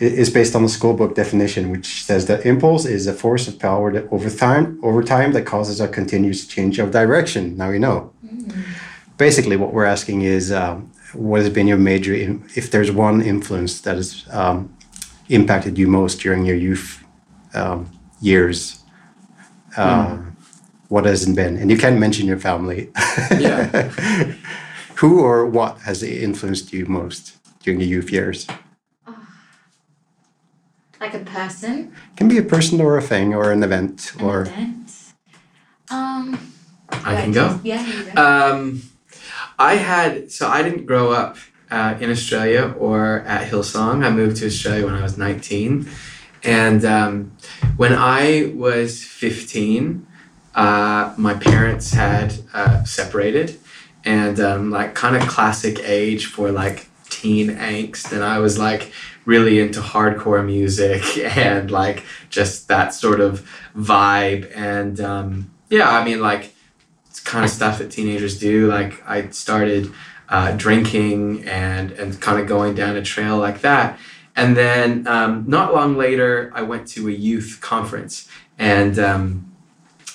is 0.00 0.30
based 0.30 0.56
on 0.56 0.62
the 0.62 0.68
school 0.68 0.94
book 0.94 1.14
definition, 1.14 1.70
which 1.70 2.04
says 2.04 2.26
that 2.26 2.46
impulse 2.46 2.84
is 2.84 3.06
a 3.06 3.12
force 3.12 3.46
of 3.46 3.58
power 3.58 3.92
that 3.92 4.08
over 4.10 4.30
time, 4.30 4.80
over 4.82 5.02
time 5.02 5.32
that 5.32 5.42
causes 5.42 5.80
a 5.80 5.88
continuous 5.88 6.46
change 6.46 6.78
of 6.78 6.90
direction. 6.90 7.56
Now 7.56 7.70
you 7.70 7.78
know. 7.78 8.12
Basically, 9.18 9.56
what 9.56 9.72
we're 9.72 9.84
asking 9.84 10.22
is, 10.22 10.50
um, 10.50 10.90
what 11.12 11.42
has 11.42 11.50
been 11.50 11.66
your 11.66 11.76
major, 11.76 12.14
in, 12.14 12.44
if 12.56 12.70
there's 12.70 12.90
one 12.90 13.20
influence 13.20 13.80
that 13.82 13.96
has 13.96 14.26
um, 14.30 14.74
impacted 15.28 15.78
you 15.78 15.86
most 15.86 16.20
during 16.20 16.44
your 16.44 16.56
youth 16.56 17.04
um, 17.54 17.90
years, 18.20 18.82
um, 19.76 20.36
what 20.88 21.04
has 21.04 21.28
it 21.28 21.34
been? 21.34 21.56
And 21.56 21.70
you 21.70 21.76
can 21.76 21.98
mention 21.98 22.26
your 22.26 22.38
family. 22.38 22.90
Yeah. 23.30 23.88
Who 24.96 25.20
or 25.20 25.46
what 25.46 25.78
has 25.80 26.02
influenced 26.02 26.72
you 26.72 26.86
most 26.86 27.36
during 27.62 27.80
your 27.80 27.88
youth 27.88 28.10
years? 28.10 28.46
Like 31.02 31.14
a 31.14 31.24
person 31.24 31.92
can 32.16 32.28
be 32.28 32.38
a 32.38 32.44
person 32.44 32.80
or 32.80 32.96
a 32.96 33.02
thing 33.02 33.34
or 33.34 33.50
an 33.50 33.64
event 33.64 34.12
an 34.18 34.24
or 34.24 34.42
event. 34.42 34.92
Um 35.90 36.52
I 36.92 37.20
can 37.22 37.32
go. 37.32 37.58
Yeah, 37.64 37.84
you 37.84 38.12
go. 38.12 38.22
Um, 38.22 38.82
I 39.58 39.74
had 39.74 40.30
so 40.30 40.46
I 40.48 40.62
didn't 40.62 40.86
grow 40.86 41.10
up 41.10 41.38
uh, 41.72 41.96
in 42.00 42.08
Australia 42.08 42.74
or 42.78 43.20
at 43.26 43.50
Hillsong. 43.50 44.04
I 44.04 44.10
moved 44.10 44.36
to 44.38 44.46
Australia 44.46 44.84
when 44.86 44.94
I 44.94 45.02
was 45.02 45.18
19, 45.18 45.88
and 46.44 46.84
um, 46.84 47.36
when 47.76 47.94
I 47.94 48.52
was 48.54 49.02
15, 49.02 50.06
uh, 50.54 51.14
my 51.16 51.34
parents 51.34 51.92
had 51.92 52.34
uh, 52.54 52.84
separated, 52.84 53.58
and 54.04 54.38
um, 54.38 54.70
like 54.70 54.94
kind 54.94 55.16
of 55.16 55.28
classic 55.28 55.80
age 55.82 56.26
for 56.26 56.52
like 56.52 56.88
teen 57.22 57.50
angst, 57.50 58.12
and 58.12 58.24
I 58.24 58.38
was 58.40 58.58
like 58.58 58.92
really 59.24 59.60
into 59.60 59.80
hardcore 59.80 60.44
music 60.44 61.16
and 61.36 61.70
like 61.70 62.04
just 62.30 62.68
that 62.68 62.92
sort 62.92 63.20
of 63.20 63.48
vibe, 63.76 64.50
and 64.54 65.00
um, 65.00 65.50
yeah, 65.70 65.88
I 65.88 66.04
mean 66.04 66.20
like 66.20 66.54
it's 67.06 67.20
kind 67.20 67.44
of 67.44 67.50
stuff 67.50 67.78
that 67.78 67.90
teenagers 67.90 68.38
do. 68.38 68.66
Like 68.66 69.02
I 69.08 69.28
started 69.28 69.92
uh, 70.28 70.52
drinking 70.56 71.44
and 71.44 71.92
and 71.92 72.20
kind 72.20 72.40
of 72.40 72.46
going 72.48 72.74
down 72.74 72.96
a 72.96 73.02
trail 73.02 73.38
like 73.38 73.60
that. 73.60 73.98
And 74.34 74.56
then 74.56 75.06
um, 75.06 75.44
not 75.46 75.74
long 75.74 75.96
later, 75.96 76.50
I 76.54 76.62
went 76.62 76.88
to 76.88 77.08
a 77.08 77.12
youth 77.12 77.58
conference, 77.60 78.28
and 78.58 78.98
um, 78.98 79.52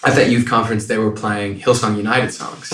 at 0.03 0.15
that 0.15 0.29
youth 0.29 0.47
conference, 0.47 0.87
they 0.87 0.97
were 0.97 1.11
playing 1.11 1.59
Hillsong 1.59 1.97
United 1.97 2.31
songs, 2.33 2.73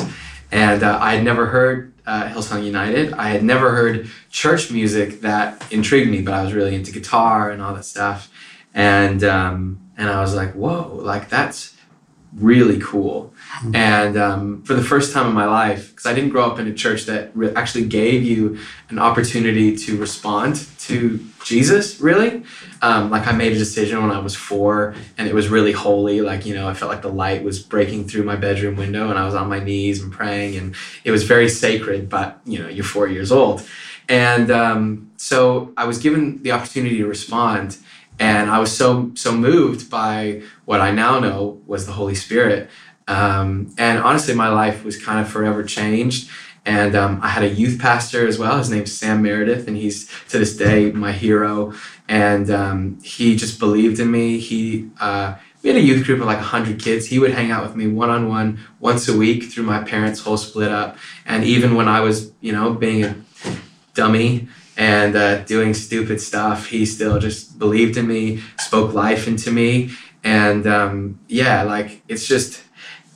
and 0.52 0.82
uh, 0.82 0.98
I 1.02 1.16
had 1.16 1.24
never 1.24 1.48
heard 1.48 1.93
uh, 2.06 2.30
Hillsong 2.30 2.66
United. 2.66 3.14
I 3.14 3.30
had 3.30 3.44
never 3.44 3.72
heard 3.72 4.10
church 4.30 4.72
music 4.72 5.22
that 5.22 5.72
intrigued 5.72 6.10
me, 6.10 6.22
but 6.22 6.34
I 6.34 6.44
was 6.44 6.54
really 6.54 6.76
into 6.76 6.92
guitar 6.92 7.50
and 7.50 7.62
all 7.62 7.74
that 7.74 7.86
stuff, 7.86 8.32
and 8.74 9.24
um, 9.24 9.92
and 9.98 10.10
I 10.10 10.22
was 10.22 10.36
like, 10.36 10.54
whoa, 10.54 10.96
like 10.96 11.30
that's 11.30 11.76
really 12.36 12.80
cool. 12.80 13.34
And 13.74 14.18
um, 14.18 14.64
for 14.64 14.74
the 14.74 14.84
first 14.84 15.14
time 15.14 15.28
in 15.28 15.34
my 15.34 15.46
life, 15.46 15.92
because 15.92 16.06
I 16.06 16.14
didn't 16.14 16.32
grow 16.32 16.46
up 16.46 16.60
in 16.60 16.68
a 16.68 16.74
church 16.74 17.06
that 17.06 17.32
re- 17.36 17.54
actually 17.56 17.86
gave 17.86 18.24
you 18.24 18.58
an 18.90 18.98
opportunity 18.98 19.76
to 19.78 19.98
respond 19.98 20.68
to 20.88 21.26
Jesus, 21.44 22.02
really. 22.02 22.44
Um, 22.82 23.10
like 23.10 23.28
I 23.28 23.32
made 23.32 23.54
a 23.54 23.58
decision 23.58 24.02
when 24.02 24.12
I 24.12 24.20
was 24.20 24.36
four, 24.36 24.96
and 25.18 25.28
it 25.28 25.34
was 25.34 25.48
really 25.48 25.72
holy. 25.72 26.22
Like, 26.22 26.46
you 26.46 26.54
know, 26.54 26.68
I 26.68 26.74
felt 26.74 26.92
like 26.92 27.02
the 27.02 27.12
light 27.12 27.44
was 27.44 27.60
breaking 27.60 28.08
through 28.08 28.24
my 28.24 28.36
bedroom 28.36 28.76
window, 28.76 29.10
and 29.10 29.18
I 29.18 29.26
was 29.26 29.36
on 29.36 29.48
my 29.48 29.60
knees 29.60 30.02
and 30.02 30.12
praying, 30.12 30.58
and 30.58 30.76
it 31.04 31.12
was 31.12 31.24
very 31.24 31.48
sacred, 31.48 32.10
but, 32.10 32.40
you 32.46 32.60
know, 32.60 32.68
you're 32.68 32.84
four 32.84 33.08
years 33.08 33.32
old. 33.32 33.66
And 34.10 34.52
um, 34.52 35.12
so 35.16 35.72
I 35.78 35.86
was 35.86 35.98
given 36.00 36.44
the 36.44 36.52
opportunity 36.52 36.98
to 36.98 37.08
respond, 37.08 37.78
and 38.20 38.50
I 38.50 38.60
was 38.60 38.76
so, 38.76 39.12
so 39.16 39.32
moved 39.32 39.90
by 39.90 40.44
what 40.66 40.82
I 40.82 40.92
now 40.92 41.20
know 41.20 41.62
was 41.66 41.86
the 41.86 41.94
Holy 41.94 42.16
Spirit. 42.16 42.70
Um, 43.08 43.74
and 43.78 44.00
honestly, 44.00 44.34
my 44.36 44.50
life 44.50 44.84
was 44.84 45.02
kind 45.02 45.20
of 45.20 45.30
forever 45.30 45.64
changed. 45.64 46.30
And 46.66 46.96
um, 46.96 47.20
I 47.22 47.30
had 47.30 47.44
a 47.44 47.50
youth 47.50 47.80
pastor 47.80 48.26
as 48.28 48.40
well. 48.40 48.58
His 48.58 48.70
name's 48.70 48.98
Sam 48.98 49.22
Meredith, 49.22 49.68
and 49.68 49.76
he's 49.76 50.10
to 50.30 50.38
this 50.40 50.56
day 50.56 50.92
my 50.92 51.12
hero. 51.12 51.74
And 52.08 52.50
um, 52.50 53.00
he 53.04 53.36
just 53.36 53.60
believed 53.60 54.00
in 54.00 54.12
me. 54.12 54.40
He 54.40 54.90
uh, 55.00 55.36
we 55.64 55.70
had 55.70 55.78
a 55.78 55.82
youth 55.82 56.06
group 56.06 56.20
of 56.20 56.26
like 56.26 56.38
100 56.38 56.80
kids. 56.80 57.08
He 57.08 57.20
would 57.20 57.32
hang 57.32 57.50
out 57.50 57.64
with 57.64 57.76
me 57.76 57.88
one 57.88 58.10
on 58.10 58.28
one 58.28 58.60
once 58.80 59.08
a 59.08 59.18
week 59.18 59.46
through 59.46 59.64
my 59.64 59.82
parents' 59.82 60.20
whole 60.20 60.38
split 60.38 60.70
up. 60.70 60.98
And 61.26 61.44
even 61.46 61.76
when 61.76 61.88
I 61.88 62.02
was, 62.02 62.34
you 62.42 62.52
know, 62.52 62.74
being 62.74 63.06
a 63.06 63.16
dummy 63.94 64.50
and 64.76 65.16
uh, 65.16 65.44
doing 65.46 65.74
stupid 65.74 66.20
stuff, 66.20 66.68
he 66.68 66.86
still 66.86 67.18
just 67.18 67.58
believed 67.58 67.96
in 67.96 68.08
me, 68.08 68.42
spoke 68.60 68.94
life 68.94 69.26
into 69.26 69.52
me. 69.52 69.92
And 70.24 70.68
um, 70.68 71.20
yeah, 71.28 71.64
like 71.64 72.02
it's 72.10 72.28
just 72.28 72.63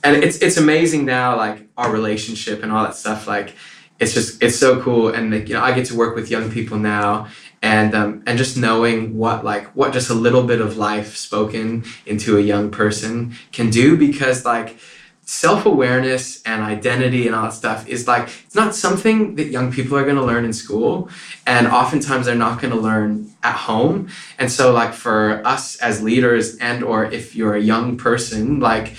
and 0.04 0.22
it's 0.22 0.38
it's 0.38 0.56
amazing 0.56 1.04
now 1.04 1.36
like 1.36 1.68
our 1.76 1.90
relationship 1.90 2.62
and 2.62 2.72
all 2.72 2.84
that 2.84 2.94
stuff 2.94 3.26
like 3.26 3.54
it's 3.98 4.14
just 4.14 4.42
it's 4.42 4.56
so 4.56 4.80
cool. 4.80 5.08
And 5.08 5.32
like, 5.32 5.48
you 5.48 5.54
know 5.54 5.62
i 5.62 5.72
get 5.72 5.86
to 5.86 5.96
work 5.96 6.14
with 6.14 6.30
young 6.30 6.50
people 6.50 6.78
now 6.78 7.28
and 7.62 7.94
um, 7.94 8.22
and 8.26 8.38
just 8.38 8.56
knowing 8.56 9.16
what 9.16 9.44
like 9.44 9.66
what 9.74 9.92
just 9.92 10.10
a 10.10 10.14
little 10.14 10.44
bit 10.44 10.60
of 10.60 10.76
life 10.76 11.16
spoken 11.16 11.84
into 12.06 12.38
a 12.38 12.40
young 12.40 12.70
person 12.70 13.34
can 13.52 13.70
do 13.70 13.96
because 13.96 14.44
like 14.44 14.78
self-awareness 15.24 16.42
and 16.44 16.62
identity 16.62 17.26
and 17.26 17.36
all 17.36 17.42
that 17.42 17.52
stuff 17.52 17.86
is 17.86 18.08
like 18.08 18.30
it's 18.46 18.54
not 18.54 18.74
something 18.74 19.34
that 19.34 19.48
young 19.48 19.70
people 19.70 19.98
are 19.98 20.04
going 20.04 20.16
to 20.16 20.24
learn 20.24 20.42
in 20.42 20.54
school. 20.54 21.10
And 21.46 21.66
oftentimes 21.66 22.24
they're 22.24 22.34
not 22.34 22.62
going 22.62 22.72
to 22.72 22.80
learn 22.80 23.30
at 23.42 23.54
home. 23.54 24.08
And 24.38 24.50
so 24.50 24.72
like 24.72 24.94
for 24.94 25.46
us 25.46 25.76
as 25.80 26.02
leaders 26.02 26.56
and 26.56 26.82
or 26.82 27.04
if 27.04 27.36
you're 27.36 27.54
a 27.56 27.60
young 27.60 27.98
person 27.98 28.58
like 28.58 28.94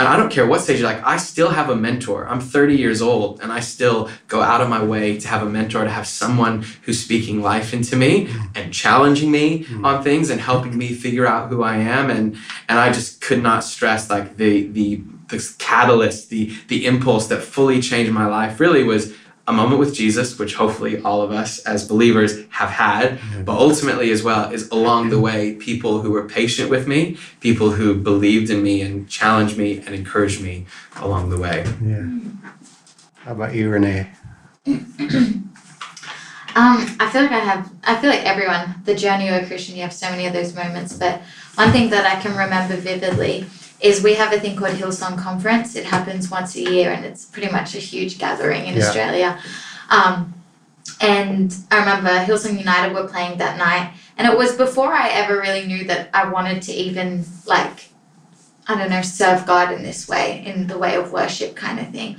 and 0.00 0.08
I 0.08 0.16
don't 0.16 0.30
care 0.30 0.46
what 0.46 0.62
stage, 0.62 0.80
you're 0.80 0.88
like 0.88 1.04
I 1.04 1.18
still 1.18 1.50
have 1.50 1.68
a 1.68 1.76
mentor. 1.76 2.26
I'm 2.26 2.40
30 2.40 2.74
years 2.74 3.02
old 3.02 3.40
and 3.42 3.52
I 3.52 3.60
still 3.60 4.10
go 4.28 4.40
out 4.40 4.62
of 4.62 4.68
my 4.70 4.82
way 4.82 5.18
to 5.20 5.28
have 5.28 5.42
a 5.42 5.48
mentor, 5.48 5.84
to 5.84 5.90
have 5.90 6.06
someone 6.06 6.64
who's 6.82 7.02
speaking 7.02 7.42
life 7.42 7.74
into 7.74 7.96
me 7.96 8.26
mm. 8.26 8.50
and 8.54 8.72
challenging 8.72 9.30
me 9.30 9.64
mm. 9.64 9.84
on 9.84 10.02
things 10.02 10.30
and 10.30 10.40
helping 10.40 10.76
me 10.78 10.94
figure 10.94 11.26
out 11.26 11.50
who 11.50 11.62
I 11.62 11.76
am. 11.76 12.08
And 12.08 12.36
and 12.68 12.78
I 12.78 12.90
just 12.92 13.20
could 13.20 13.42
not 13.42 13.62
stress 13.62 14.08
like 14.08 14.38
the 14.38 14.68
the 14.68 15.02
this 15.28 15.54
catalyst, 15.56 16.30
the 16.30 16.56
the 16.68 16.86
impulse 16.86 17.26
that 17.28 17.42
fully 17.42 17.82
changed 17.82 18.10
my 18.12 18.26
life 18.26 18.58
really 18.58 18.82
was 18.82 19.14
a 19.46 19.52
moment 19.52 19.80
with 19.80 19.94
Jesus, 19.94 20.38
which 20.38 20.54
hopefully 20.54 21.00
all 21.02 21.22
of 21.22 21.32
us 21.32 21.58
as 21.60 21.86
believers 21.86 22.44
have 22.50 22.70
had, 22.70 23.18
but 23.44 23.58
ultimately 23.58 24.10
as 24.10 24.22
well 24.22 24.50
is 24.50 24.68
along 24.70 25.10
the 25.10 25.18
way 25.18 25.54
people 25.54 26.02
who 26.02 26.10
were 26.10 26.26
patient 26.28 26.70
with 26.70 26.86
me, 26.86 27.16
people 27.40 27.72
who 27.72 27.94
believed 27.94 28.50
in 28.50 28.62
me 28.62 28.80
and 28.82 29.08
challenged 29.08 29.56
me 29.56 29.78
and 29.78 29.94
encouraged 29.94 30.40
me 30.40 30.66
along 30.96 31.30
the 31.30 31.38
way. 31.38 31.64
Yeah. 31.82 32.06
How 33.16 33.32
about 33.32 33.54
you, 33.54 33.70
Renee? 33.70 34.10
Um, 36.56 36.96
I 36.98 37.08
feel 37.08 37.22
like 37.22 37.30
I 37.30 37.38
have. 37.38 37.72
I 37.84 37.94
feel 38.00 38.10
like 38.10 38.24
everyone, 38.24 38.74
the 38.84 38.94
journey 38.94 39.28
of 39.28 39.40
a 39.40 39.46
Christian, 39.46 39.76
you 39.76 39.82
have 39.82 39.92
so 39.92 40.10
many 40.10 40.26
of 40.26 40.32
those 40.32 40.52
moments. 40.52 40.94
But 40.94 41.22
one 41.54 41.70
thing 41.70 41.90
that 41.90 42.04
I 42.04 42.20
can 42.20 42.36
remember 42.36 42.76
vividly 42.76 43.46
is 43.80 44.02
we 44.02 44.14
have 44.14 44.32
a 44.32 44.40
thing 44.40 44.56
called 44.56 44.72
Hillsong 44.76 45.18
Conference. 45.18 45.74
It 45.74 45.84
happens 45.84 46.30
once 46.30 46.54
a 46.56 46.60
year, 46.60 46.92
and 46.92 47.04
it's 47.04 47.24
pretty 47.24 47.50
much 47.50 47.74
a 47.74 47.78
huge 47.78 48.18
gathering 48.18 48.66
in 48.66 48.76
Yeah. 48.76 48.86
Australia. 48.86 49.38
Um, 49.90 50.34
and 51.00 51.54
I 51.70 51.78
remember 51.78 52.10
Hillsong 52.10 52.58
United 52.58 52.92
were 52.94 53.08
playing 53.08 53.38
that 53.38 53.56
night, 53.56 53.92
and 54.18 54.28
it 54.28 54.36
was 54.36 54.52
before 54.52 54.92
I 54.92 55.08
ever 55.10 55.40
really 55.40 55.66
knew 55.66 55.84
that 55.86 56.10
I 56.12 56.28
wanted 56.28 56.60
to 56.62 56.72
even 56.72 57.24
like, 57.46 57.88
I 58.68 58.76
don't 58.76 58.90
know, 58.90 59.02
serve 59.02 59.46
God 59.46 59.72
in 59.72 59.82
this 59.82 60.06
way, 60.08 60.42
in 60.44 60.66
the 60.66 60.76
way 60.78 60.94
of 60.96 61.10
worship 61.12 61.56
kind 61.56 61.80
of 61.80 61.88
thing. 61.90 62.16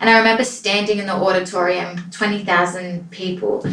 And 0.00 0.10
I 0.10 0.18
remember 0.18 0.44
standing 0.44 0.98
in 0.98 1.06
the 1.06 1.14
auditorium, 1.14 2.10
20,000 2.10 3.10
people, 3.10 3.64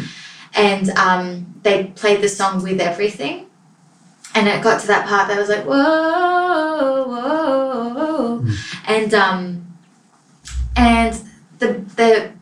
and 0.54 0.88
um, 0.90 1.54
they 1.62 1.84
played 1.84 2.20
the 2.22 2.28
song 2.28 2.62
With 2.62 2.80
Everything. 2.80 3.46
And 4.36 4.48
it 4.48 4.62
got 4.62 4.80
to 4.80 4.86
that 4.88 5.06
part 5.06 5.28
that 5.28 5.38
was 5.38 5.48
like, 5.48 5.64
whoa. 5.64 6.93
And, 8.86 9.14
um, 9.14 9.76
and 10.76 11.20
the, 11.58 11.74
the 11.96 12.32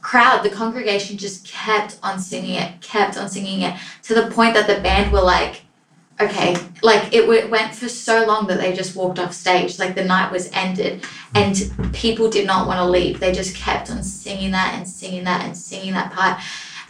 crowd, 0.00 0.42
the 0.42 0.50
congregation 0.50 1.16
just 1.16 1.46
kept 1.46 1.98
on 2.02 2.18
singing 2.18 2.54
it, 2.54 2.80
kept 2.80 3.16
on 3.16 3.28
singing 3.28 3.62
it 3.62 3.78
to 4.02 4.14
the 4.14 4.30
point 4.30 4.54
that 4.54 4.66
the 4.66 4.80
band 4.82 5.12
were 5.12 5.22
like, 5.22 5.62
okay, 6.20 6.56
like 6.82 7.12
it 7.14 7.22
w- 7.22 7.48
went 7.48 7.74
for 7.74 7.88
so 7.88 8.26
long 8.26 8.46
that 8.46 8.58
they 8.58 8.74
just 8.74 8.94
walked 8.94 9.18
off 9.18 9.32
stage. 9.32 9.78
Like 9.78 9.94
the 9.94 10.04
night 10.04 10.30
was 10.30 10.50
ended 10.52 11.04
and 11.34 11.72
people 11.92 12.28
did 12.28 12.46
not 12.46 12.66
want 12.66 12.78
to 12.78 12.84
leave. 12.84 13.20
They 13.20 13.32
just 13.32 13.56
kept 13.56 13.90
on 13.90 14.02
singing 14.02 14.50
that 14.52 14.74
and 14.74 14.86
singing 14.86 15.24
that 15.24 15.44
and 15.44 15.56
singing 15.56 15.92
that 15.94 16.12
part. 16.12 16.40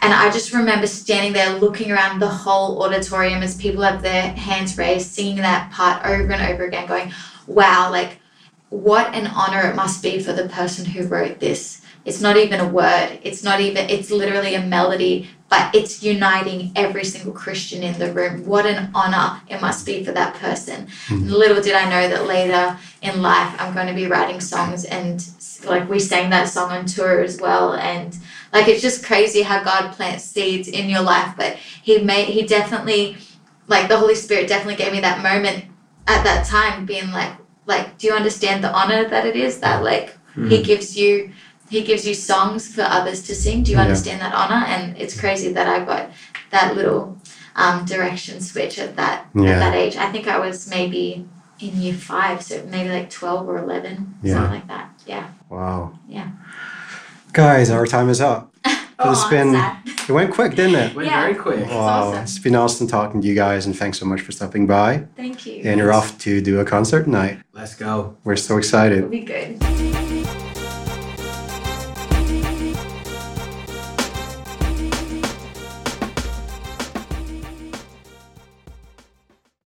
And 0.03 0.15
I 0.15 0.31
just 0.31 0.53
remember 0.55 0.87
standing 0.87 1.33
there 1.33 1.59
looking 1.59 1.93
around 1.93 2.21
the 2.21 2.29
whole 2.29 2.83
auditorium 2.83 3.43
as 3.43 3.55
people 3.57 3.83
have 3.83 4.01
their 4.03 4.23
hands 4.23 4.79
raised, 4.79 5.13
singing 5.13 5.37
that 5.37 5.71
part 5.73 6.05
over 6.07 6.33
and 6.33 6.53
over 6.53 6.65
again, 6.65 6.87
going, 6.87 7.13
wow, 7.47 7.91
like 7.91 8.19
what 8.71 9.15
an 9.15 9.27
honor 9.27 9.69
it 9.69 9.77
must 9.77 10.03
be 10.03 10.21
for 10.21 10.33
the 10.33 10.49
person 10.49 10.85
who 10.85 11.07
wrote 11.07 11.41
this. 11.41 11.83
It's 12.05 12.21
not 12.21 12.37
even 12.37 12.61
a 12.61 12.69
word, 12.69 13.19
it's 13.23 13.45
not 13.45 13.61
even, 13.61 13.91
it's 13.91 14.11
literally 14.11 14.55
a 14.55 14.65
melody, 14.65 15.29
but 15.51 15.75
it's 15.75 16.03
uniting 16.03 16.73
every 16.77 17.05
single 17.05 17.33
Christian 17.33 17.83
in 17.83 17.99
the 17.99 18.13
room. 18.13 18.47
What 18.47 18.65
an 18.67 18.91
honor 18.95 19.43
it 19.49 19.61
must 19.61 19.85
be 19.85 20.05
for 20.05 20.13
that 20.13 20.37
person. 20.37 20.89
Hmm. 21.09 21.27
Little 21.29 21.61
did 21.61 21.75
I 21.75 21.91
know 21.91 22.09
that 22.09 22.27
later 22.27 22.79
in 23.03 23.21
life 23.21 23.55
I'm 23.61 23.75
going 23.75 23.89
to 23.89 23.95
be 23.95 24.07
writing 24.07 24.41
songs 24.41 24.85
and 24.85 25.29
like 25.65 25.89
we 25.89 25.99
sang 25.99 26.31
that 26.31 26.49
song 26.49 26.71
on 26.71 26.87
tour 26.87 27.23
as 27.23 27.41
well 27.41 27.75
and 27.75 28.17
like 28.53 28.69
it's 28.69 28.81
just 28.81 29.05
crazy 29.05 29.43
how 29.43 29.63
God 29.63 29.93
plants 29.93 30.25
seeds 30.25 30.69
in 30.69 30.89
your 30.89 31.03
life 31.03 31.35
but 31.37 31.57
he 31.57 31.99
made 31.99 32.29
he 32.29 32.47
definitely 32.47 33.19
like 33.67 33.89
the 33.89 33.99
Holy 33.99 34.15
Spirit 34.15 34.49
definitely 34.49 34.83
gave 34.83 34.93
me 34.93 35.01
that 35.01 35.23
moment 35.23 35.67
at 36.07 36.25
that 36.25 36.47
time 36.47 36.87
being 36.87 37.11
like 37.11 37.33
like 37.75 37.87
do 37.99 38.03
you 38.09 38.15
understand 38.23 38.59
the 38.65 38.73
honor 38.81 39.03
that 39.13 39.25
it 39.31 39.37
is 39.47 39.53
that 39.65 39.79
like 39.91 40.07
he 40.51 40.57
gives 40.71 40.89
you 41.01 41.11
he 41.75 41.81
gives 41.91 42.03
you 42.09 42.15
songs 42.31 42.63
for 42.75 42.83
others 42.97 43.19
to 43.29 43.33
sing 43.45 43.57
do 43.65 43.71
you 43.73 43.77
Yeah. 43.79 43.87
understand 43.87 44.19
that 44.25 44.35
honor 44.41 44.63
and 44.75 44.83
it's 45.03 45.15
crazy 45.23 45.51
that 45.57 45.67
I 45.75 45.77
got 45.91 46.05
that 46.55 46.69
little 46.79 47.03
um, 47.63 47.77
direction 47.85 48.41
switch 48.51 48.75
at 48.85 48.93
that 49.01 49.19
Yeah. 49.35 49.51
at 49.53 49.59
that 49.65 49.75
age 49.83 49.95
I 50.07 50.09
think 50.13 50.25
I 50.37 50.39
was 50.47 50.57
maybe 50.77 51.05
in 51.65 51.73
year 51.85 51.95
five 52.13 52.37
so 52.49 52.55
maybe 52.75 52.89
like 52.99 53.09
12 53.11 53.49
or 53.51 53.57
11 53.59 54.15
Yeah. 54.23 54.35
something 54.35 54.55
like 54.59 54.69
that 54.75 54.87
yeah 55.13 55.27
Wow. 55.51 55.99
Yeah. 56.09 56.29
Guys, 57.33 57.71
our 57.71 57.87
time 57.87 58.09
is 58.09 58.21
up. 58.21 58.50
Oh, 59.01 59.13
it's 59.13 59.25
been-. 59.29 59.55
It 60.09 60.13
went 60.13 60.33
quick, 60.33 60.55
didn't 60.57 60.75
it? 60.75 60.91
it 60.91 60.97
Went 60.97 61.09
Yeah. 61.09 61.21
very 61.21 61.35
quick. 61.35 61.67
Wow. 61.69 61.77
awesome. 62.11 62.23
It's 62.23 62.39
been 62.39 62.57
awesome 62.57 62.87
talking 62.87 63.21
to 63.21 63.27
you 63.29 63.35
guys, 63.35 63.67
and 63.67 63.77
thanks 63.77 63.99
so 63.99 64.07
much 64.07 64.21
for 64.23 64.33
stopping 64.33 64.67
by. 64.67 65.05
thank 65.17 65.47
you 65.47 65.63
And 65.65 65.79
you're 65.79 65.93
off 65.93 66.19
to 66.19 66.41
do 66.41 66.61
a 66.61 66.65
concert 66.65 67.05
tonight. 67.05 67.39
Let's 67.53 67.75
go. 67.75 68.17
We're 68.25 68.37
so 68.37 68.55
it'll 68.55 68.59
excited. 68.59 69.11
be 69.11 69.21
good 69.21 69.90